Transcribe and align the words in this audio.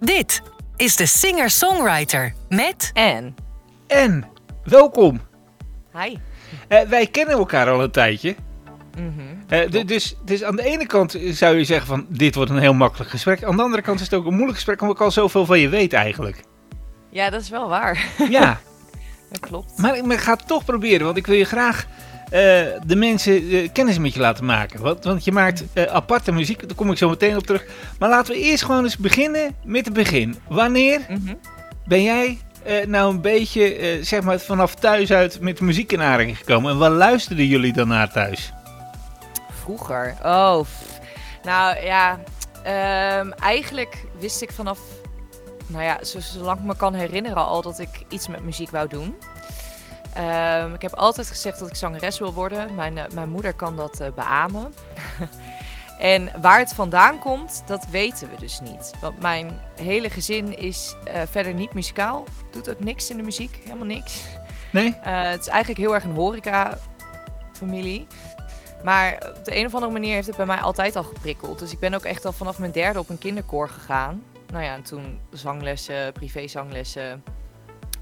Dit 0.00 0.42
is 0.76 0.96
de 0.96 1.06
singer-songwriter 1.06 2.34
met 2.48 2.90
En? 2.94 3.34
En, 3.86 4.24
welkom. 4.64 5.20
Hi. 6.02 6.16
Eh, 6.68 6.80
wij 6.80 7.06
kennen 7.06 7.36
elkaar 7.38 7.70
al 7.70 7.82
een 7.82 7.90
tijdje. 7.90 8.34
Mhm. 8.98 9.10
Eh, 9.48 9.60
d- 9.60 9.88
dus, 9.88 10.16
dus 10.24 10.44
aan 10.44 10.56
de 10.56 10.62
ene 10.64 10.86
kant 10.86 11.16
zou 11.30 11.56
je 11.56 11.64
zeggen 11.64 11.86
van 11.86 12.06
dit 12.08 12.34
wordt 12.34 12.50
een 12.50 12.58
heel 12.58 12.74
makkelijk 12.74 13.10
gesprek. 13.10 13.44
Aan 13.44 13.56
de 13.56 13.62
andere 13.62 13.82
kant 13.82 14.00
is 14.00 14.04
het 14.10 14.14
ook 14.14 14.26
een 14.26 14.32
moeilijk 14.34 14.54
gesprek 14.54 14.80
omdat 14.80 14.96
ik 14.96 15.02
al 15.02 15.10
zoveel 15.10 15.46
van 15.46 15.60
je 15.60 15.68
weet 15.68 15.92
eigenlijk. 15.92 16.40
Ja, 17.10 17.30
dat 17.30 17.40
is 17.40 17.48
wel 17.48 17.68
waar. 17.68 18.06
Ja, 18.30 18.60
Dat 19.30 19.40
klopt. 19.40 19.78
maar 19.78 19.96
ik 19.96 20.18
ga 20.18 20.32
het 20.32 20.46
toch 20.46 20.64
proberen, 20.64 21.04
want 21.06 21.16
ik 21.16 21.26
wil 21.26 21.36
je 21.36 21.44
graag 21.44 21.86
de 22.86 22.96
mensen 22.96 23.32
eh, 23.50 23.68
kennis 23.72 23.98
met 23.98 24.14
je 24.14 24.20
laten 24.20 24.44
maken. 24.44 24.80
Want, 24.80 25.04
want 25.04 25.24
je 25.24 25.32
maakt 25.32 25.64
eh, 25.72 25.84
aparte 25.84 26.32
muziek, 26.32 26.60
daar 26.68 26.76
kom 26.76 26.90
ik 26.90 26.98
zo 26.98 27.08
meteen 27.08 27.36
op 27.36 27.46
terug. 27.46 27.64
Maar 27.98 28.08
laten 28.08 28.34
we 28.34 28.40
eerst 28.40 28.64
gewoon 28.64 28.84
eens 28.84 28.96
beginnen 28.96 29.54
met 29.64 29.84
het 29.84 29.94
begin. 29.94 30.36
Wanneer 30.48 31.00
Mhm. 31.08 31.34
ben 31.86 32.02
jij 32.02 32.38
eh, 32.62 32.86
nou 32.86 33.10
een 33.14 33.20
beetje, 33.20 33.74
eh, 33.74 34.02
zeg 34.02 34.22
maar, 34.22 34.38
vanaf 34.40 34.74
thuis 34.74 35.12
uit 35.12 35.40
met 35.40 35.60
muziek 35.60 35.92
in 35.92 36.02
aanraking 36.02 36.36
gekomen? 36.38 36.72
En 36.72 36.78
waar 36.78 36.90
luisterden 36.90 37.46
jullie 37.46 37.72
dan 37.72 37.88
naar 37.88 38.12
thuis? 38.12 38.52
Vroeger. 39.50 40.14
Oh. 40.22 40.60
pff. 40.60 40.98
Nou 41.42 41.76
ja, 41.84 42.18
ehm, 42.62 43.30
eigenlijk 43.30 44.04
wist 44.20 44.42
ik 44.42 44.52
vanaf, 44.52 44.78
nou 45.66 45.84
ja, 45.84 46.04
zo- 46.04 46.20
zolang 46.20 46.58
ik 46.58 46.64
me 46.64 46.76
kan 46.76 46.94
herinneren 46.94 47.46
al 47.46 47.62
dat 47.62 47.78
ik 47.78 47.88
iets 48.08 48.28
met 48.28 48.44
muziek 48.44 48.70
wou 48.70 48.88
doen. 48.88 49.14
Ehm, 50.16 50.74
ik 50.74 50.82
heb 50.82 50.94
altijd 50.94 51.28
gezegd 51.28 51.58
dat 51.58 51.68
ik 51.68 51.76
zangeres 51.76 52.18
wil 52.18 52.32
worden. 52.32 52.74
Mijn, 52.74 52.98
eh, 52.98 53.04
mijn 53.14 53.28
moeder 53.28 53.54
kan 53.54 53.76
dat 53.76 54.00
eh, 54.00 54.12
beamen. 54.14 54.74
en 55.98 56.30
waar 56.40 56.58
het 56.58 56.72
vandaan 56.72 57.18
komt, 57.18 57.62
dat 57.66 57.86
weten 57.90 58.28
we 58.30 58.36
dus 58.38 58.60
niet. 58.60 58.92
Want 59.00 59.20
mijn 59.20 59.60
hele 59.80 60.10
gezin 60.10 60.58
is 60.58 60.96
eh, 61.04 61.22
verder 61.30 61.54
niet 61.54 61.74
muzikaal. 61.74 62.24
Doet 62.50 62.70
ook 62.70 62.80
niks 62.80 63.10
in 63.10 63.16
de 63.16 63.22
muziek, 63.22 63.60
helemaal 63.64 63.86
niks. 63.86 64.22
Nee? 64.72 64.94
Het 65.00 65.40
is 65.40 65.48
eigenlijk 65.48 65.80
heel 65.80 65.94
erg 65.94 66.04
een 66.04 66.14
horeca-familie. 66.14 68.06
Maar 68.84 69.32
op 69.36 69.44
de 69.44 69.56
een 69.56 69.66
of 69.66 69.74
andere 69.74 69.92
manier 69.92 70.14
heeft 70.14 70.26
het 70.26 70.36
bij 70.36 70.46
mij 70.46 70.60
altijd 70.60 70.96
al 70.96 71.02
geprikkeld. 71.02 71.58
Dus 71.58 71.72
ik 71.72 71.78
ben 71.78 71.94
ook 71.94 72.04
echt 72.04 72.24
al 72.24 72.32
vanaf 72.32 72.58
mijn 72.58 72.72
derde 72.72 72.98
op 72.98 73.08
een 73.08 73.18
kinderkoor 73.18 73.68
gegaan. 73.68 74.22
Nou 74.52 74.64
ja, 74.64 74.74
en 74.74 74.82
toen 74.82 75.20
zanglessen, 75.30 76.12
privézanglessen. 76.12 77.22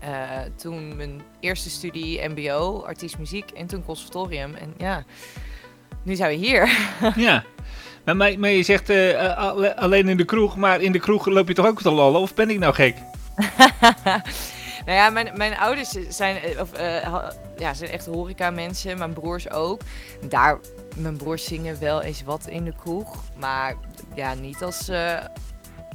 Eh 0.04 0.40
toen 0.56 0.96
mijn 0.96 1.22
eerste 1.40 1.70
studie 1.70 2.28
mbo, 2.28 2.82
artiest 2.86 3.18
muziek. 3.18 3.50
En 3.50 3.66
toen 3.66 3.84
conservatorium. 3.84 4.54
En 4.54 4.74
ja, 4.78 5.04
nu 6.02 6.14
zijn 6.14 6.38
we 6.38 6.46
hier. 6.46 6.78
Ja. 7.16 7.44
Maar, 8.04 8.16
maar, 8.38 8.50
je 8.50 8.62
zegt 8.62 8.90
eh, 8.90 9.24
eh, 9.24 9.36
alle- 9.36 9.76
alleen 9.76 10.08
in 10.08 10.16
de 10.16 10.24
kroeg, 10.24 10.56
maar 10.56 10.80
in 10.80 10.92
de 10.92 10.98
kroeg 10.98 11.26
loop 11.26 11.48
je 11.48 11.54
toch 11.54 11.66
ook 11.66 11.82
te 11.82 11.90
lallen? 11.90 12.20
Of 12.20 12.34
ben 12.34 12.50
ik 12.50 12.58
nou 12.58 12.74
gek? 12.74 12.96
nou 14.86 14.98
ja, 14.98 15.10
mijn, 15.10 15.30
mijn 15.34 15.56
ouders 15.56 15.90
zijn, 16.08 16.60
of, 16.60 16.68
ja, 17.58 17.74
zijn 17.74 17.90
echt 17.90 18.06
horeca 18.06 18.50
mensen. 18.50 18.98
Mijn 18.98 19.12
broers 19.12 19.50
ook. 19.50 19.80
Daar, 20.28 20.58
mijn 20.96 21.16
broers 21.16 21.44
zingen 21.44 21.80
wel 21.80 22.02
eens 22.02 22.22
wat 22.22 22.46
in 22.46 22.64
de 22.64 22.74
kroeg. 22.76 23.22
Maar 23.36 23.74
ja, 24.14 24.34
niet 24.34 24.62
als, 24.62 24.90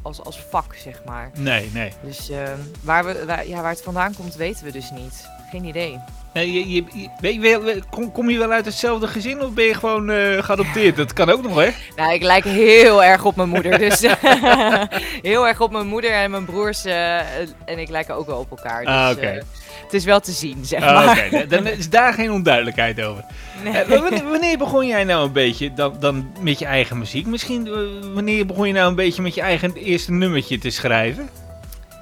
als, 0.01 0.23
als 0.23 0.41
vak, 0.41 0.75
zeg 0.75 1.03
maar. 1.05 1.31
Nee, 1.37 1.69
nee. 1.73 1.91
Dus 2.03 2.29
eh, 2.29 2.51
waar, 2.81 3.05
we, 3.05 3.25
waar, 3.25 3.47
ja, 3.47 3.61
waar 3.61 3.71
het 3.71 3.81
vandaan 3.81 4.15
komt, 4.15 4.35
weten 4.35 4.65
we 4.65 4.71
dus 4.71 4.91
niet. 4.91 5.29
Geen 5.49 5.63
idee. 5.63 5.99
Je, 6.33 6.69
je, 6.73 6.83
je- 6.93 7.81
kom, 7.89 8.11
kom 8.11 8.29
je 8.29 8.37
wel 8.37 8.51
uit 8.51 8.65
hetzelfde 8.65 9.07
gezin 9.07 9.41
of 9.41 9.51
ben 9.53 9.65
je 9.65 9.73
gewoon 9.73 10.09
eh, 10.09 10.43
geadopteerd? 10.43 10.95
Dat 10.95 11.13
kan 11.13 11.29
ook 11.29 11.41
nog, 11.43 11.55
hè? 11.59 11.69
Nou, 11.95 12.13
ik 12.13 12.21
lijk 12.23 12.43
heel 12.43 13.03
erg 13.03 13.25
op 13.25 13.35
mijn 13.35 13.49
moeder. 13.49 13.77
Dus 13.79 13.99
heel 15.21 15.47
erg 15.47 15.61
op 15.61 15.71
mijn 15.71 15.87
moeder 15.87 16.11
en 16.11 16.31
mijn 16.31 16.45
broers. 16.45 16.85
eh, 16.85 17.17
en 17.65 17.79
ik 17.79 17.89
lijken 17.89 18.15
ook 18.15 18.25
wel 18.27 18.37
op 18.39 18.49
elkaar. 18.49 18.79
Dus, 18.85 18.89
Ah, 18.93 19.23
eh, 19.23 19.41
het 19.83 19.93
is 19.93 20.03
wel 20.05 20.19
te 20.19 20.31
zien, 20.31 20.65
zeg 20.65 20.83
Ah, 20.83 21.05
maar. 21.05 21.25
Oké, 21.25 21.47
dan 21.47 21.67
is 21.67 21.89
daar 21.89 22.13
geen 22.13 22.31
onduidelijkheid 22.31 23.01
over. 23.01 23.23
Nee. 23.63 23.85
Wanneer, 24.29 24.57
begon 24.57 24.87
jij 24.87 25.03
nou 25.03 25.25
een 25.25 25.31
beetje 25.31 25.73
dan, 25.73 25.95
dan 25.99 26.31
met 26.41 26.59
je 26.59 26.65
eigen 26.65 26.97
muziek? 26.97 27.25
Misschien 27.25 27.69
wanneer 28.13 28.45
begon 28.45 28.67
je 28.67 28.73
nou 28.73 28.89
een 28.89 28.95
beetje 28.95 29.21
met 29.21 29.33
je 29.35 29.41
eigen 29.41 29.73
eerste 29.73 30.11
nummertje 30.11 30.57
te 30.59 30.69
schrijven? 30.69 31.29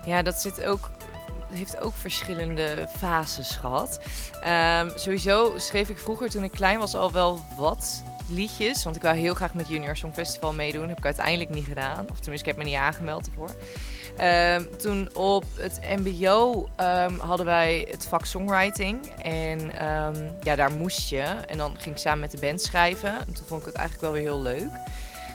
Ja, 0.05 0.21
dat 0.21 0.35
zit 0.41 0.65
ook, 0.65 0.89
heeft 1.57 1.81
ook 1.81 1.93
verschillende 1.95 2.87
fases 2.97 3.55
gehad. 3.55 3.99
Ehm, 4.41 4.89
sowieso 4.95 5.53
schreef 5.57 5.89
ik 5.89 5.97
vroeger 5.97 6.29
toen 6.29 6.43
ik 6.43 6.51
klein 6.51 6.79
was 6.79 6.95
al 6.95 7.11
wel 7.11 7.39
wat 7.57 8.03
liedjes. 8.29 8.83
Want 8.83 8.95
ik 8.95 9.01
wou 9.01 9.17
heel 9.17 9.33
graag 9.33 9.53
met 9.53 9.67
Junior 9.67 9.97
Songfestival 9.97 10.53
meedoen. 10.53 10.87
Heb 10.87 10.97
ik 10.97 11.05
uiteindelijk 11.05 11.49
niet 11.49 11.65
gedaan. 11.65 12.05
Of 12.11 12.19
tenminste, 12.19 12.49
ik 12.49 12.55
heb 12.55 12.57
me 12.57 12.63
niet 12.63 12.79
aangemeld 12.79 13.27
ervoor. 13.27 13.55
Ehm, 14.17 14.63
toen 14.77 15.09
op 15.15 15.45
het 15.55 15.79
mbo 15.97 16.67
ehm, 16.75 17.17
hadden 17.19 17.45
wij 17.45 17.87
het 17.91 18.05
vak 18.05 18.25
songwriting. 18.25 19.05
En 19.21 19.71
ja, 20.41 20.55
daar 20.55 20.71
moest 20.71 21.09
je. 21.09 21.21
En 21.21 21.57
dan 21.57 21.75
ging 21.77 21.95
ik 21.95 22.01
samen 22.01 22.19
met 22.19 22.31
de 22.31 22.39
band 22.39 22.61
schrijven. 22.61 23.19
En 23.19 23.33
toen 23.33 23.45
vond 23.45 23.59
ik 23.59 23.67
het 23.67 23.75
eigenlijk 23.75 24.01
wel 24.01 24.11
weer 24.11 24.31
heel 24.31 24.41
leuk. 24.41 24.69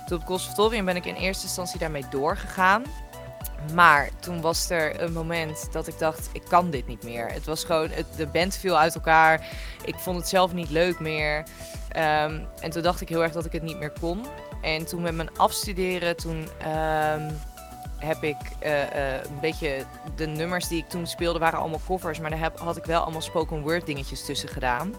Toen 0.06 0.20
op 0.20 0.22
het 0.22 0.24
conservatorium 0.24 0.84
ben 0.84 0.96
ik 0.96 1.06
in 1.06 1.14
eerste 1.14 1.44
instantie 1.44 1.78
daarmee 1.78 2.04
doorgegaan. 2.10 2.82
Maar 3.74 4.08
toen 4.20 4.40
was 4.40 4.70
er 4.70 5.00
een 5.00 5.12
moment 5.12 5.68
dat 5.72 5.86
ik 5.86 5.98
dacht, 5.98 6.28
ik 6.32 6.42
kan 6.48 6.70
dit 6.70 6.86
niet 6.86 7.02
meer. 7.02 7.32
Het 7.32 7.44
was 7.44 7.64
gewoon, 7.64 7.90
het, 7.90 8.06
de 8.16 8.26
band 8.26 8.56
viel 8.56 8.78
uit 8.78 8.94
elkaar. 8.94 9.46
Ik 9.84 9.94
vond 9.94 10.16
het 10.16 10.28
zelf 10.28 10.52
niet 10.52 10.70
leuk 10.70 11.00
meer. 11.00 11.42
Ehm, 11.88 12.40
en 12.60 12.70
toen 12.70 12.82
dacht 12.82 13.00
ik 13.00 13.08
heel 13.08 13.22
erg 13.22 13.32
dat 13.32 13.44
ik 13.44 13.52
het 13.52 13.62
niet 13.62 13.78
meer 13.78 13.92
kon. 14.00 14.26
En 14.62 14.86
toen 14.86 15.02
met 15.02 15.14
mijn 15.14 15.38
afstuderen, 15.38 16.16
toen 16.16 16.48
ehm, 16.58 17.30
heb 17.98 18.22
ik 18.22 18.36
eh, 18.58 18.82
eh, 18.82 19.24
een 19.24 19.40
beetje... 19.40 19.84
De 20.16 20.26
nummers 20.26 20.68
die 20.68 20.78
ik 20.78 20.88
toen 20.88 21.06
speelde 21.06 21.38
waren 21.38 21.58
allemaal 21.58 21.80
covers. 21.86 22.20
Maar 22.20 22.30
daar 22.30 22.38
heb, 22.38 22.58
had 22.58 22.76
ik 22.76 22.84
wel 22.84 23.02
allemaal 23.02 23.20
spoken 23.20 23.60
word 23.60 23.86
dingetjes 23.86 24.24
tussen 24.24 24.48
gedaan. 24.48 24.94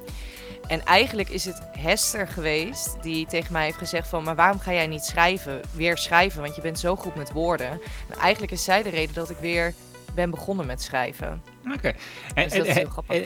En 0.68 0.86
eigenlijk 0.86 1.30
is 1.30 1.46
het 1.46 1.62
Hester 1.78 2.28
geweest 2.28 2.96
die 3.02 3.26
tegen 3.26 3.54
mij 3.54 3.64
heeft 3.66 3.78
gezegd 3.78 4.08
van... 4.08 4.24
maar 4.24 4.36
waarom 4.36 4.60
ga 4.60 4.74
jij 4.74 4.88
niet 4.88 5.04
schrijven, 5.04 5.62
weer 5.72 5.98
schrijven? 5.98 6.42
Want 6.42 6.56
je 6.56 6.62
bent 6.62 6.80
zo 6.80 6.96
goed 6.96 7.16
met 7.16 7.32
woorden. 7.32 7.70
En 8.10 8.18
eigenlijk 8.22 8.52
is 8.52 8.64
zij 8.64 8.84
de 8.84 8.90
reden 8.90 9.14
dat 9.16 9.30
ik 9.30 9.38
weer 9.42 9.74
ben 10.16 10.30
begonnen 10.30 10.66
met 10.66 10.82
schrijven. 10.82 11.42
Oké. 11.74 11.94
En, 12.34 12.50
Dus 12.50 12.68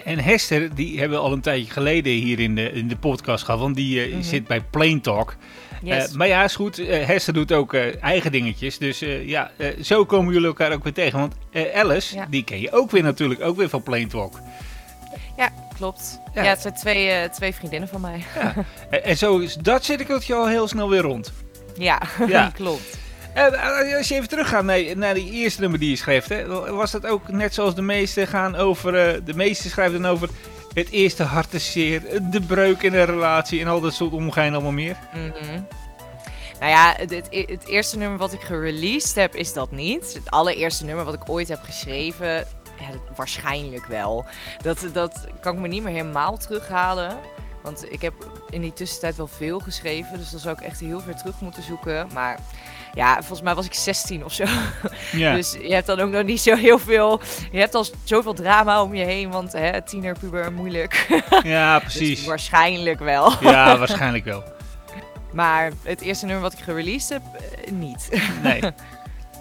en, 0.04 0.20
Hester, 0.20 0.76
die 0.76 1.00
hebben 1.00 1.18
we 1.18 1.24
al 1.24 1.32
een 1.32 1.42
tijdje 1.42 1.72
geleden 1.72 2.14
hier 2.14 2.40
in 2.40 2.56
de, 2.56 2.72
in 2.72 2.88
de 2.88 2.96
podcast 2.98 3.44
gehad, 3.46 3.60
want 3.60 3.76
die 3.76 4.02
eh, 4.04 4.12
Mhm. 4.14 4.22
zit 4.22 4.48
bij 4.48 4.62
Plain 4.62 5.02
Talk. 5.02 5.36
Yes. 5.84 6.08
Eh, 6.10 6.14
maar 6.16 6.28
ja, 6.28 6.44
is 6.44 6.56
goed. 6.56 6.80
eh, 6.80 7.06
Hester 7.06 7.34
doet 7.34 7.52
ook 7.52 7.74
eigen 8.02 8.32
dingetjes. 8.32 8.78
Dus 8.78 9.00
ja, 9.26 9.52
zo 9.82 10.06
komen 10.06 10.34
jullie 10.34 10.48
elkaar 10.48 10.72
ook 10.74 10.84
weer 10.84 10.94
tegen. 10.94 11.20
Want 11.20 11.36
Alice, 11.74 12.16
Ja. 12.16 12.26
die 12.30 12.44
ken 12.44 12.60
je 12.60 12.72
ook 12.72 12.92
weer 12.92 13.04
natuurlijk, 13.04 13.42
ook 13.42 13.58
weer 13.58 13.70
van 13.70 13.84
Plain 13.84 14.08
Talk. 14.08 14.40
ja, 15.38 15.50
klopt. 15.78 16.20
Ja. 16.34 16.44
Ja, 16.44 16.50
het 16.50 16.62
zijn 16.62 16.74
twee, 16.74 17.10
eh, 17.10 17.30
twee 17.30 17.54
vriendinnen 17.56 17.90
van 17.90 18.02
mij. 18.02 18.24
En, 18.90 19.04
en 19.04 19.18
zo 19.18 19.38
is 19.38 19.54
dat 19.56 19.84
cirkeltje 19.84 20.34
al 20.36 20.48
heel 20.48 20.68
snel 20.68 20.90
weer 20.90 21.02
rond. 21.02 21.34
Ja, 21.78 22.02
Ja. 22.28 22.52
klopt. 22.54 22.98
En 23.34 23.54
eh, 23.54 23.98
als 23.98 24.08
je 24.08 24.16
even 24.16 24.28
teruggaat 24.30 24.64
naar, 24.64 24.98
naar 24.98 25.14
die 25.14 25.32
eerste 25.32 25.62
nummer 25.62 25.80
die 25.80 25.90
je 25.90 25.96
schreef, 25.96 26.28
hè, 26.28 26.48
was 26.72 26.92
dat 26.92 27.06
ook 27.06 27.28
net 27.28 27.54
zoals 27.54 27.76
de 27.76 27.82
meeste 27.82 28.28
gaan 28.28 28.56
over, 28.56 28.96
eh, 28.96 29.22
de 29.26 29.34
meeste 29.34 29.70
schrijven 29.70 30.02
dan 30.02 30.12
over 30.12 30.30
het 30.74 30.90
eerste 30.90 31.24
hartzeer, 31.24 32.02
de 32.32 32.42
breuk 32.42 32.82
in 32.82 32.94
een 32.94 33.06
relatie 33.06 33.62
en 33.62 33.68
al 33.68 33.80
dat 33.82 33.94
soort 33.94 34.12
omgein 34.14 34.54
allemaal 34.54 34.72
meer? 34.72 34.96
Mhm. 35.14 35.62
Nou 36.60 36.72
ja, 36.72 36.94
het, 36.98 37.10
het, 37.10 37.28
het 37.32 37.68
eerste 37.68 37.98
nummer 37.98 38.18
wat 38.18 38.34
ik 38.34 38.42
gereleased 38.42 39.16
heb 39.16 39.36
is 39.36 39.54
dat 39.54 39.72
niet. 39.72 40.14
Het 40.14 40.32
allereerste 40.32 40.86
nummer 40.86 41.06
wat 41.06 41.14
ik 41.14 41.30
ooit 41.30 41.48
heb 41.48 41.60
geschreven, 41.64 42.48
ja, 42.80 42.88
waarschijnlijk 43.16 43.86
wel. 43.86 44.26
Dat, 44.62 44.86
dat 44.94 45.28
kan 45.42 45.54
ik 45.54 45.60
me 45.60 45.68
niet 45.68 45.84
meer 45.84 45.94
helemaal 45.94 46.38
terughalen. 46.38 47.18
Want 47.62 47.92
ik 47.92 48.02
heb 48.02 48.14
in 48.50 48.62
die 48.62 48.74
tussentijd 48.74 49.16
wel 49.16 49.28
veel 49.28 49.60
geschreven. 49.60 50.18
Dus 50.18 50.32
dan 50.32 50.40
zou 50.40 50.56
ik 50.60 50.64
echt 50.64 50.80
heel 50.80 51.00
ver 51.00 51.16
terug 51.16 51.40
moeten 51.40 51.64
zoeken. 51.64 52.08
Maar 52.14 52.40
ja, 52.94 53.14
volgens 53.16 53.42
mij 53.42 53.56
was 53.56 53.66
ik 53.66 53.74
16 53.74 54.26
of 54.26 54.34
zo. 54.34 54.44
Ja. 55.12 55.34
Dus 55.34 55.52
je 55.62 55.74
hebt 55.74 55.88
dan 55.88 56.00
ook 56.00 56.10
nog 56.10 56.24
niet 56.24 56.42
zo 56.42 56.56
heel 56.56 56.80
veel. 56.80 57.22
Je 57.52 57.60
hebt 57.60 57.76
al 57.76 57.86
zoveel 58.04 58.34
drama 58.34 58.82
om 58.82 58.96
je 58.96 59.04
heen. 59.04 59.32
Want 59.32 59.52
hè, 59.54 59.82
tiener, 59.82 60.20
puber, 60.20 60.52
moeilijk. 60.52 61.22
ja, 61.44 61.80
Dus 61.80 61.94
precies. 61.94 62.26
waarschijnlijk 62.26 63.00
wel. 63.00 63.34
Ja, 63.42 63.78
waarschijnlijk 63.78 64.26
wel. 64.26 64.44
Maar 65.34 65.72
het 65.84 66.02
eerste 66.02 66.26
nummer 66.26 66.44
wat 66.44 66.54
ik 66.54 66.60
gereleased 66.60 67.10
heb, 67.10 67.22
eh, 67.42 67.72
niet. 67.72 68.10
Nee. 68.44 68.62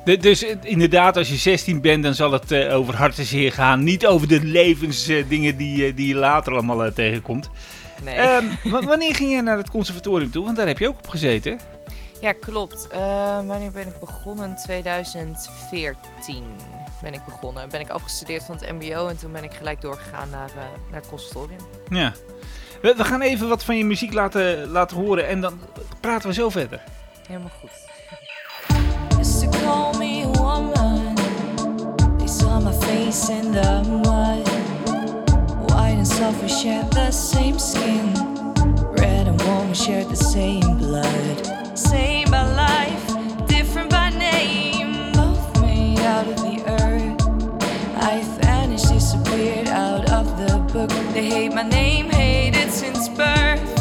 Dus 0.06 0.44
eh, 0.44 0.56
inderdaad, 0.62 1.17
als 1.17 1.29
je 1.29 1.37
16 1.37 1.81
bent, 1.81 2.03
dan 2.03 2.14
zal 2.14 2.32
het 2.32 2.53
eh, 2.53 2.76
over 2.76 2.97
hartzeer 2.97 3.53
gaan. 3.53 3.82
Niet 3.85 4.06
over 4.06 4.29
de 4.29 4.41
levensdingen 4.44 5.56
die, 5.56 5.87
eh, 5.87 5.97
die 5.97 6.08
je 6.08 6.14
later 6.14 6.53
allemaal 6.53 6.93
tegenkomt. 6.93 7.50
Nee. 8.05 8.14
Ehm, 8.14 8.44
wa- 8.73 8.82
wanneer 8.85 9.14
ging 9.14 9.31
jij 9.31 9.41
naar 9.41 9.56
het 9.56 9.70
conservatorium 9.70 10.31
toe? 10.31 10.44
Want 10.44 10.56
daar 10.56 10.67
heb 10.67 10.79
je 10.79 10.88
ook 10.88 10.99
op 10.99 11.08
gezeten. 11.08 11.61
ja, 12.20 12.32
klopt. 12.32 12.87
Eh, 12.91 13.47
wanneer 13.47 13.70
ben 13.70 13.87
ik 13.87 13.99
begonnen? 14.00 14.56
2014 14.56 16.44
ben 17.03 17.12
ik 17.14 17.25
begonnen. 17.25 17.69
Ben 17.69 17.81
ik 17.81 17.88
afgestudeerd 17.88 18.44
van 18.44 18.56
het 18.61 18.73
mbo 18.73 19.06
en 19.08 19.17
toen 19.19 19.32
ben 19.32 19.44
ik 19.44 19.53
gelijk 19.53 19.81
doorgegaan 19.81 20.31
naar, 20.31 20.50
naar 20.91 21.00
het 21.00 21.08
conservatorium. 21.08 21.61
Ja. 21.88 22.12
We, 22.82 22.94
we 22.97 23.05
gaan 23.05 23.20
even 23.20 23.49
wat 23.49 23.64
van 23.64 23.76
je 23.76 23.85
muziek 23.85 24.12
laten, 24.12 24.69
laten 24.69 24.97
horen 24.97 25.26
en 25.29 25.41
dan 25.41 25.61
praten 26.00 26.29
we 26.29 26.35
zo 26.35 26.49
verder. 26.49 26.82
Helemaal 27.26 27.50
goed. 27.61 27.70
Face 33.06 33.29
in 33.29 33.53
the 33.53 33.82
mud. 34.05 34.49
White 35.70 35.97
and 35.99 36.06
sulfur 36.06 36.49
shared 36.49 36.91
the 36.93 37.11
same 37.12 37.58
skin. 37.58 38.12
Red 39.00 39.29
and 39.29 39.41
warm, 39.43 39.69
we 39.69 39.75
shared 39.75 40.08
the 40.08 40.17
same 40.17 40.79
blood. 40.79 41.79
Same 41.79 42.29
by 42.31 42.43
life, 42.67 43.06
different 43.47 43.91
by 43.91 44.11
name. 44.11 45.12
Both 45.12 45.61
made 45.61 46.00
out 46.00 46.26
of 46.26 46.37
the 46.47 46.56
earth. 46.82 47.20
I 48.11 48.23
vanished, 48.41 48.88
disappeared 48.88 49.69
out 49.69 50.11
of 50.11 50.26
the 50.41 50.58
book. 50.73 50.91
They 51.14 51.26
hate 51.26 51.55
my 51.55 51.62
name, 51.62 52.11
hated 52.11 52.73
since 52.73 53.08
birth. 53.08 53.75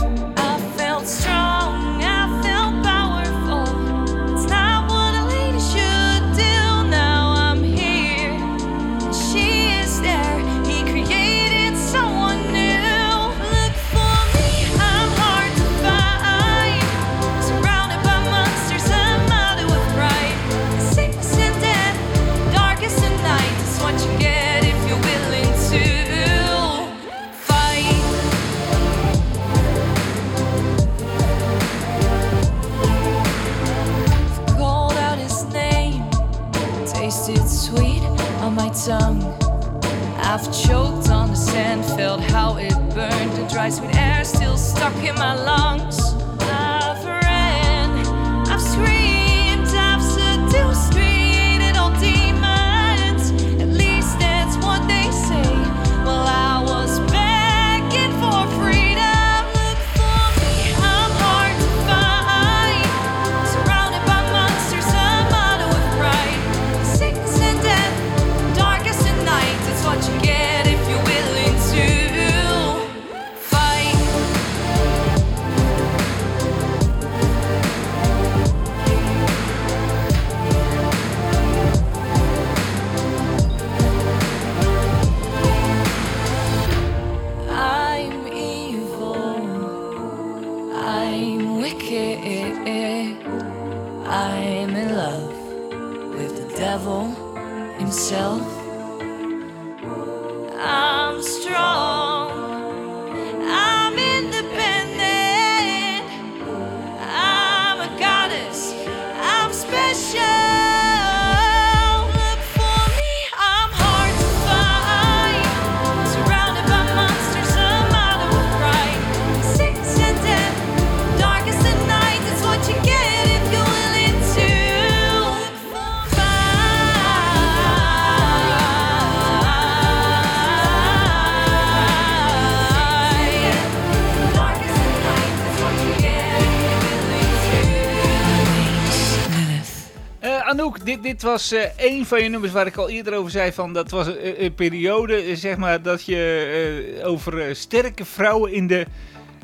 Dit, 141.15 141.23
was 141.23 141.51
eh 141.51 141.69
een 141.77 142.05
van 142.05 142.23
je 142.23 142.29
nummers 142.29 142.51
waar 142.51 142.67
ik 142.67 142.77
al 142.77 142.89
eerder 142.89 143.15
over 143.15 143.31
zei 143.31 143.51
van 143.51 143.73
dat 143.73 143.91
was 143.91 144.07
een, 144.07 144.43
een 144.43 144.55
periode, 144.55 145.15
eh, 145.15 145.35
zeg 145.35 145.57
maar, 145.57 145.81
dat 145.81 146.05
je 146.05 146.95
eh, 146.99 147.07
over 147.07 147.41
eh, 147.41 147.53
sterke 147.53 148.05
vrouwen 148.05 148.53
in 148.53 148.67
de 148.67 148.85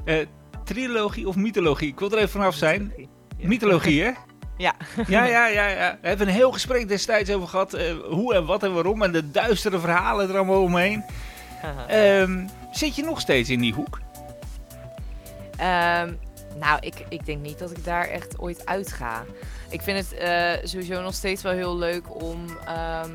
eh, 0.06 0.16
trilogie 0.64 1.28
of 1.28 1.36
mythologie, 1.36 1.88
ik 1.88 2.00
wil 2.00 2.12
er 2.12 2.18
even 2.18 2.30
vanaf 2.30 2.56
zijn. 2.56 2.94
Mythologie, 3.42 4.04
hè? 4.04 4.12
Ja. 4.58 4.76
Ja, 5.08 5.26
ja, 5.26 5.48
ja, 5.48 5.68
ja. 5.68 5.98
We 6.02 6.08
hebben 6.08 6.28
een 6.28 6.34
heel 6.34 6.52
gesprek 6.52 6.88
destijds 6.88 7.30
over 7.32 7.48
gehad, 7.48 7.74
eh, 7.74 7.94
hoe 8.10 8.34
en 8.34 8.46
wat 8.46 8.64
en 8.64 8.74
waarom 8.74 9.02
en 9.02 9.12
de 9.12 9.32
duistere 9.32 9.80
verhalen 9.80 10.30
er 10.30 10.36
allemaal 10.36 10.62
omheen. 10.62 11.04
Ehm, 11.88 12.48
zit 12.72 12.96
je 12.96 13.04
nog 13.04 13.20
steeds 13.20 13.50
in 13.50 13.60
die 13.60 13.74
hoek? 13.74 14.00
Ehm, 15.58 16.14
nou, 16.60 16.78
ik, 16.80 16.94
ik 17.10 17.26
denk 17.26 17.42
niet 17.42 17.60
dat 17.60 17.72
ik 17.72 17.84
daar 17.84 18.08
echt 18.08 18.40
ooit 18.40 18.66
uit 18.66 18.92
ga. 18.92 19.26
Ik 19.72 19.82
vind 19.82 19.98
het 19.98 20.14
eh, 20.14 20.54
sowieso 20.64 21.02
nog 21.02 21.14
steeds 21.14 21.44
wel 21.44 21.52
heel 21.52 21.78
leuk 21.78 22.24
om 22.24 22.58
ehm, 22.66 23.12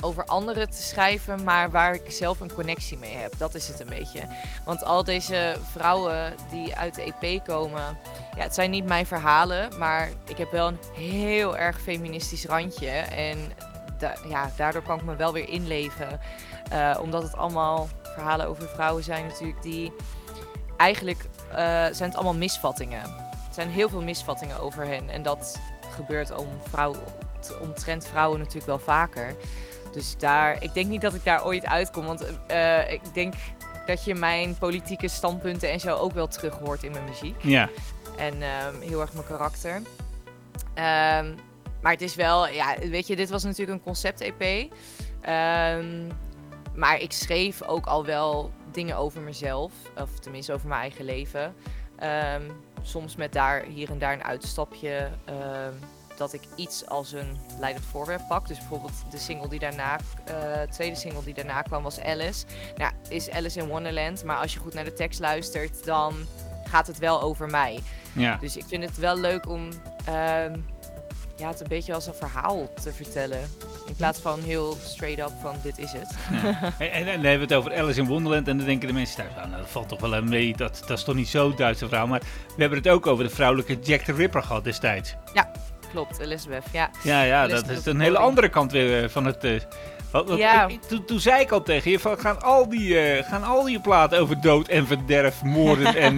over 0.00 0.24
anderen 0.24 0.70
te 0.70 0.82
schrijven, 0.82 1.44
maar 1.44 1.70
waar 1.70 1.94
ik 1.94 2.10
zelf 2.10 2.40
een 2.40 2.52
connectie 2.52 2.98
mee 2.98 3.14
heb. 3.14 3.32
Dat 3.38 3.54
is 3.54 3.68
het 3.68 3.80
een 3.80 3.88
beetje. 3.88 4.20
Want 4.64 4.84
al 4.84 5.04
deze 5.04 5.56
vrouwen 5.72 6.34
die 6.50 6.76
uit 6.76 6.94
de 6.94 7.14
EP 7.20 7.44
komen, 7.44 7.98
ja, 8.36 8.42
het 8.42 8.54
zijn 8.54 8.70
niet 8.70 8.86
mijn 8.86 9.06
verhalen, 9.06 9.78
maar 9.78 10.10
ik 10.26 10.38
heb 10.38 10.50
wel 10.50 10.68
een 10.68 10.78
heel 10.94 11.56
erg 11.56 11.80
feministisch 11.80 12.46
randje. 12.46 12.90
En 12.90 13.38
ja, 14.28 14.50
daardoor 14.56 14.82
kan 14.82 14.98
ik 14.98 15.04
me 15.04 15.16
wel 15.16 15.32
weer 15.32 15.48
inleven. 15.48 16.20
Eh, 16.70 16.98
omdat 17.00 17.22
het 17.22 17.36
allemaal 17.36 17.88
verhalen 18.02 18.46
over 18.46 18.68
vrouwen 18.68 19.04
zijn 19.04 19.26
natuurlijk 19.26 19.62
die 19.62 19.92
eigenlijk 20.76 21.24
eh, 21.50 21.56
zijn 21.90 22.08
het 22.08 22.14
allemaal 22.14 22.34
misvattingen. 22.34 23.27
Er 23.58 23.64
zijn 23.64 23.76
heel 23.76 23.88
veel 23.88 24.02
misvattingen 24.02 24.60
over 24.60 24.86
hen. 24.86 25.10
En 25.10 25.22
dat 25.22 25.60
gebeurt 25.90 26.36
om 26.36 26.46
vrouw, 26.68 26.94
t- 27.40 27.58
omtrent 27.60 28.06
vrouwen 28.06 28.38
natuurlijk 28.38 28.66
wel 28.66 28.78
vaker. 28.78 29.34
Dus 29.92 30.16
daar, 30.16 30.62
ik 30.62 30.74
denk 30.74 30.88
niet 30.88 31.00
dat 31.00 31.14
ik 31.14 31.24
daar 31.24 31.44
ooit 31.44 31.66
uitkom. 31.66 32.04
Want 32.06 32.24
eh, 32.46 32.92
ik 32.92 33.00
denk 33.14 33.34
dat 33.86 34.04
je 34.04 34.14
mijn 34.14 34.58
politieke 34.58 35.08
standpunten 35.08 35.70
en 35.70 35.80
zo 35.80 35.96
ook 35.96 36.12
wel 36.12 36.26
terug 36.26 36.58
hoort 36.58 36.82
in 36.82 36.90
mijn 36.92 37.04
muziek. 37.04 37.42
Ja. 37.42 37.68
En 38.16 38.42
ehm, 38.42 38.80
heel 38.80 39.00
erg 39.00 39.12
mijn 39.12 39.26
karakter. 39.26 39.82
Ehm, 40.74 41.34
maar 41.80 41.92
het 41.92 42.02
is 42.02 42.14
wel, 42.14 42.48
ja, 42.48 42.74
weet 42.78 43.06
je, 43.06 43.16
dit 43.16 43.30
was 43.30 43.42
natuurlijk 43.44 43.78
een 43.78 43.84
concept-EP. 43.84 44.72
Ehm, 45.20 46.06
maar 46.74 47.00
ik 47.00 47.12
schreef 47.12 47.62
ook 47.62 47.86
al 47.86 48.04
wel 48.04 48.50
dingen 48.72 48.96
over 48.96 49.20
mezelf. 49.20 49.72
Of 49.96 50.18
tenminste 50.18 50.52
over 50.52 50.68
mijn 50.68 50.80
eigen 50.80 51.04
leven. 51.04 51.54
Soms 52.82 53.16
met 53.16 53.32
daar 53.32 53.62
hier 53.62 53.90
en 53.90 53.98
daar 53.98 54.12
een 54.12 54.24
uitstapje. 54.24 55.10
ehm, 55.24 55.72
dat 56.18 56.32
ik 56.32 56.42
iets 56.54 56.86
als 56.86 57.12
een 57.12 57.36
leidend 57.58 57.84
voorwerp 57.84 58.22
pak. 58.28 58.48
Dus 58.48 58.58
bijvoorbeeld 58.58 58.92
de 59.10 59.18
single 59.18 59.48
die 59.48 59.58
daarna, 59.58 59.98
eh, 60.24 60.62
tweede 60.70 60.96
single 60.96 61.24
die 61.24 61.34
daarna 61.34 61.62
kwam 61.62 61.82
was 61.82 62.00
Alice. 62.00 62.44
Nou, 62.76 62.92
is 63.08 63.30
Alice 63.30 63.58
in 63.58 63.68
Wonderland. 63.68 64.24
Maar 64.24 64.36
als 64.36 64.54
je 64.54 64.60
goed 64.60 64.74
naar 64.74 64.84
de 64.84 64.92
tekst 64.92 65.20
luistert, 65.20 65.84
dan 65.84 66.14
gaat 66.64 66.86
het 66.86 66.98
wel 66.98 67.22
over 67.22 67.50
mij. 67.50 67.80
Ja. 68.12 68.36
Dus 68.40 68.56
ik 68.56 68.64
vind 68.66 68.84
het 68.84 68.96
wel 68.96 69.16
leuk 69.16 69.48
om 69.48 69.68
ehm, 70.04 70.58
ja, 71.38 71.48
het 71.48 71.60
een 71.60 71.66
beetje 71.68 71.94
als 71.94 72.06
een 72.06 72.14
verhaal 72.14 72.68
te 72.82 72.92
vertellen. 72.92 73.38
In 73.86 73.94
plaats 73.96 74.20
van 74.20 74.40
heel 74.42 74.76
straight 74.84 75.20
up 75.20 75.32
van 75.42 75.54
dit 75.62 75.78
is 75.78 75.92
het. 75.92 76.14
En, 76.78 76.90
en, 76.92 77.04
dan 77.04 77.12
hebben 77.24 77.48
we 77.48 77.54
het 77.54 77.54
over 77.54 77.76
Alice 77.76 78.00
in 78.00 78.06
Wonderland 78.06 78.48
en 78.48 78.56
dan 78.56 78.66
denken 78.66 78.88
de 78.88 78.94
mensen 78.94 79.16
thuis, 79.16 79.34
nou, 79.48 79.60
dat 79.62 79.70
valt 79.70 79.88
toch 79.88 80.00
wel 80.00 80.14
aan 80.14 80.28
mee, 80.28 80.56
dat, 80.56 80.82
dat 80.86 80.98
is 80.98 81.04
toch 81.04 81.14
niet 81.14 81.28
zo 81.28 81.54
Duitse 81.54 81.88
vrouw. 81.88 82.06
Maar 82.06 82.20
we 82.56 82.60
hebben 82.60 82.78
het 82.78 82.88
ook 82.88 83.06
over 83.06 83.24
de 83.24 83.30
vrouwelijke 83.30 83.78
Jack 83.82 84.00
the 84.00 84.12
Ripper 84.12 84.42
gehad 84.42 84.64
destijds. 84.64 85.14
Klopt, 85.90 86.18
Elizabeth. 86.18 86.64
Ja, 86.72 86.90
Ja, 87.02 87.22
ja, 87.22 87.46
dat 87.46 87.68
is 87.68 87.86
een 87.86 88.00
hele 88.00 88.18
andere 88.18 88.48
kant 88.48 88.72
weer 88.72 89.02
eh, 89.02 89.08
van 89.08 89.24
het... 89.24 89.44
eh, 89.44 89.52
wat- 90.10 90.28
wat- 90.28 90.38
Ja. 90.38 90.66
ik- 90.66 90.82
toen, 90.82 91.04
toen 91.04 91.20
zei 91.20 91.40
ik 91.40 91.50
al 91.50 91.62
tegen 91.62 91.90
je, 91.90 91.98
van, 91.98 92.18
gaan, 92.18 92.42
al 92.42 92.68
die, 92.68 92.98
eh, 93.00 93.28
gaan 93.28 93.44
al 93.44 93.64
die 93.64 93.80
platen 93.80 94.18
over 94.20 94.40
dood 94.40 94.68
en 94.68 94.86
verderf, 94.86 95.42
moorden 95.42 95.94
en 96.06 96.14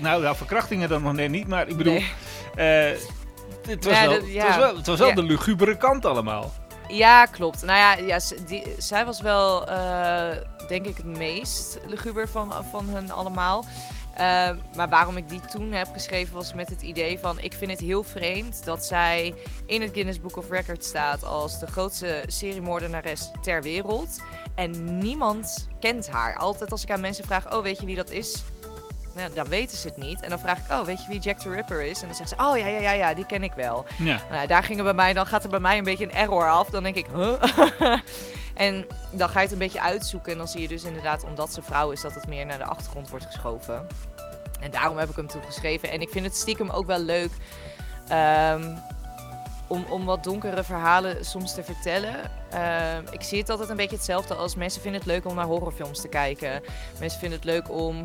nou, 0.00 0.22
ja, 0.22 0.34
verkrachtingen 0.34 0.88
dan 0.88 1.02
nog 1.02 1.12
net 1.12 1.30
niet, 1.30 1.46
maar 1.48 1.68
ik 1.68 1.76
bedoel, 1.76 1.92
Nee. 2.54 2.96
Het 3.68 3.84
was 3.84 4.00
wel, 4.00 4.10
dat- 4.10 4.22
het 4.22 4.42
was 4.46 4.56
wel, 4.56 4.76
het 4.76 4.86
was 4.86 4.98
wel 4.98 5.14
de 5.14 5.22
lugubere 5.22 5.76
kant 5.76 6.04
allemaal. 6.06 6.52
Ja, 6.88 7.26
klopt. 7.26 7.62
Nou 7.62 7.78
ja, 7.78 7.94
ja 7.96 8.18
die, 8.46 8.62
zij 8.78 9.04
was 9.04 9.20
wel, 9.20 9.66
eh, 9.68 10.36
denk 10.68 10.86
ik, 10.86 10.96
het 10.96 11.06
meest 11.18 11.78
luguber 11.86 12.28
van, 12.28 12.52
van 12.70 12.88
hun 12.88 13.10
allemaal. 13.12 13.64
Eh, 14.14 14.50
maar 14.76 14.88
waarom 14.88 15.16
ik 15.16 15.28
die 15.28 15.40
toen 15.40 15.72
heb 15.72 15.88
geschreven 15.92 16.34
was 16.34 16.54
met 16.54 16.68
het 16.68 16.82
idee 16.82 17.18
van... 17.18 17.40
ik 17.40 17.52
vind 17.52 17.70
het 17.70 17.80
heel 17.80 18.02
vreemd 18.02 18.64
dat 18.64 18.84
zij 18.84 19.34
in 19.66 19.82
het 19.82 19.90
Guinness 19.92 20.20
Book 20.20 20.36
of 20.36 20.50
Records 20.50 20.88
staat... 20.88 21.24
als 21.24 21.58
de 21.58 21.66
grootste 21.66 22.22
seriemoordenares 22.26 23.30
ter 23.42 23.62
wereld. 23.62 24.20
En 24.54 24.98
niemand 24.98 25.68
kent 25.80 26.08
haar. 26.10 26.36
Altijd 26.36 26.70
als 26.70 26.82
ik 26.82 26.90
aan 26.90 27.00
mensen 27.00 27.24
vraag, 27.24 27.52
oh, 27.54 27.62
weet 27.62 27.80
je 27.80 27.86
wie 27.86 27.96
dat 27.96 28.10
is? 28.10 28.42
Nou, 29.18 29.32
dan 29.34 29.48
weten 29.48 29.76
ze 29.76 29.88
het 29.88 29.96
niet. 29.96 30.20
En 30.20 30.30
dan 30.30 30.38
vraag 30.38 30.58
ik, 30.58 30.70
oh, 30.70 30.80
weet 30.80 31.02
je 31.02 31.08
wie 31.08 31.20
Jack 31.20 31.38
the 31.38 31.50
Ripper 31.50 31.82
is? 31.82 32.00
En 32.00 32.06
dan 32.06 32.16
zeggen 32.16 32.36
ze, 32.36 32.44
oh, 32.44 32.58
ja, 32.58 32.66
ja, 32.66 32.78
ja, 32.78 32.92
ja, 32.92 33.14
die 33.14 33.26
ken 33.26 33.42
ik 33.42 33.52
wel. 33.52 33.84
Ja. 33.98 34.20
Nou, 34.30 34.46
daar 34.46 34.62
gingen 34.62 34.84
bij 34.84 34.94
mij, 34.94 35.12
dan 35.12 35.26
gaat 35.26 35.44
er 35.44 35.50
bij 35.50 35.60
mij 35.60 35.78
een 35.78 35.84
beetje 35.84 36.04
een 36.04 36.12
error 36.12 36.50
af. 36.50 36.70
Dan 36.70 36.82
denk 36.82 36.96
ik, 36.96 37.06
huh? 37.14 37.42
en 38.54 38.86
dan 39.10 39.28
ga 39.28 39.38
je 39.38 39.44
het 39.44 39.52
een 39.52 39.58
beetje 39.58 39.80
uitzoeken. 39.80 40.32
En 40.32 40.38
dan 40.38 40.48
zie 40.48 40.60
je 40.60 40.68
dus 40.68 40.84
inderdaad, 40.84 41.24
omdat 41.24 41.52
ze 41.52 41.62
vrouw 41.62 41.90
is, 41.90 42.00
dat 42.00 42.14
het 42.14 42.26
meer 42.26 42.46
naar 42.46 42.58
de 42.58 42.64
achtergrond 42.64 43.10
wordt 43.10 43.24
geschoven. 43.24 43.86
En 44.60 44.70
daarom 44.70 44.98
heb 44.98 45.08
ik 45.08 45.16
hem 45.16 45.26
toen 45.26 45.42
geschreven. 45.42 45.90
En 45.90 46.00
ik 46.00 46.08
vind 46.08 46.24
het 46.24 46.36
stiekem 46.36 46.70
ook 46.70 46.86
wel 46.86 47.00
leuk 47.00 47.30
ehm, 48.08 48.76
om, 49.66 49.84
om 49.88 50.04
wat 50.04 50.24
donkere 50.24 50.64
verhalen 50.64 51.24
soms 51.24 51.54
te 51.54 51.62
vertellen. 51.62 52.14
Ehm, 52.50 53.02
ik 53.10 53.22
zie 53.22 53.38
het 53.38 53.50
altijd 53.50 53.68
een 53.68 53.76
beetje 53.76 53.96
hetzelfde 53.96 54.34
als 54.34 54.54
mensen 54.54 54.82
vinden 54.82 55.00
het 55.00 55.10
leuk 55.10 55.26
om 55.26 55.34
naar 55.34 55.44
horrorfilms 55.44 56.00
te 56.00 56.08
kijken. 56.08 56.62
Mensen 56.98 57.20
vinden 57.20 57.38
het 57.38 57.48
leuk 57.48 57.70
om 57.70 58.04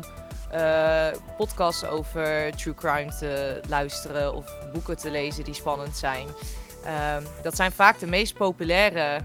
eh, 0.54 1.06
podcasts 1.36 1.84
over 1.84 2.56
true 2.56 2.74
crime 2.74 3.16
te 3.18 3.60
luisteren 3.68 4.34
of 4.34 4.70
boeken 4.72 4.96
te 4.96 5.10
lezen 5.10 5.44
die 5.44 5.54
spannend 5.54 5.96
zijn. 5.96 6.26
Ehm, 6.84 7.22
dat 7.42 7.56
zijn 7.56 7.72
vaak 7.72 7.98
de 7.98 8.06
meest 8.06 8.34
populaire 8.34 9.20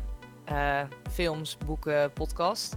eh, 0.45 0.81
films, 1.11 1.57
boeken, 1.65 2.13
podcasts. 2.13 2.69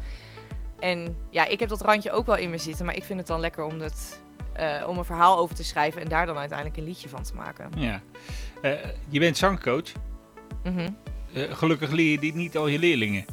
En 0.79 1.17
ja, 1.31 1.47
ik 1.47 1.61
heb 1.61 1.69
dat 1.69 1.81
randje 1.81 2.11
ook 2.11 2.27
wel 2.27 2.37
in 2.37 2.51
me 2.51 2.59
zitten, 2.59 2.85
maar 2.85 2.97
ik 2.97 3.05
vind 3.05 3.19
het 3.19 3.29
dan 3.29 3.41
lekker 3.41 3.65
om, 3.65 3.81
het, 3.81 4.21
eh, 4.53 4.85
om 4.89 4.99
een 4.99 5.05
verhaal 5.05 5.39
over 5.39 5.55
te 5.55 5.65
schrijven 5.65 6.03
en 6.03 6.09
daar 6.09 6.27
dan 6.27 6.39
uiteindelijk 6.39 6.79
een 6.79 6.85
liedje 6.85 7.09
van 7.09 7.23
te 7.23 7.35
maken. 7.35 7.71
ja. 7.77 8.01
Je 9.09 9.19
bent 9.19 9.37
zangcoach. 9.37 9.93
Mhm. 10.65 10.89
Gelukkig 11.35 11.91
leer 11.91 12.11
je 12.11 12.19
dit 12.19 12.35
niet 12.35 12.57
al 12.57 12.67
je 12.67 12.79
leerlingen. 12.79 13.25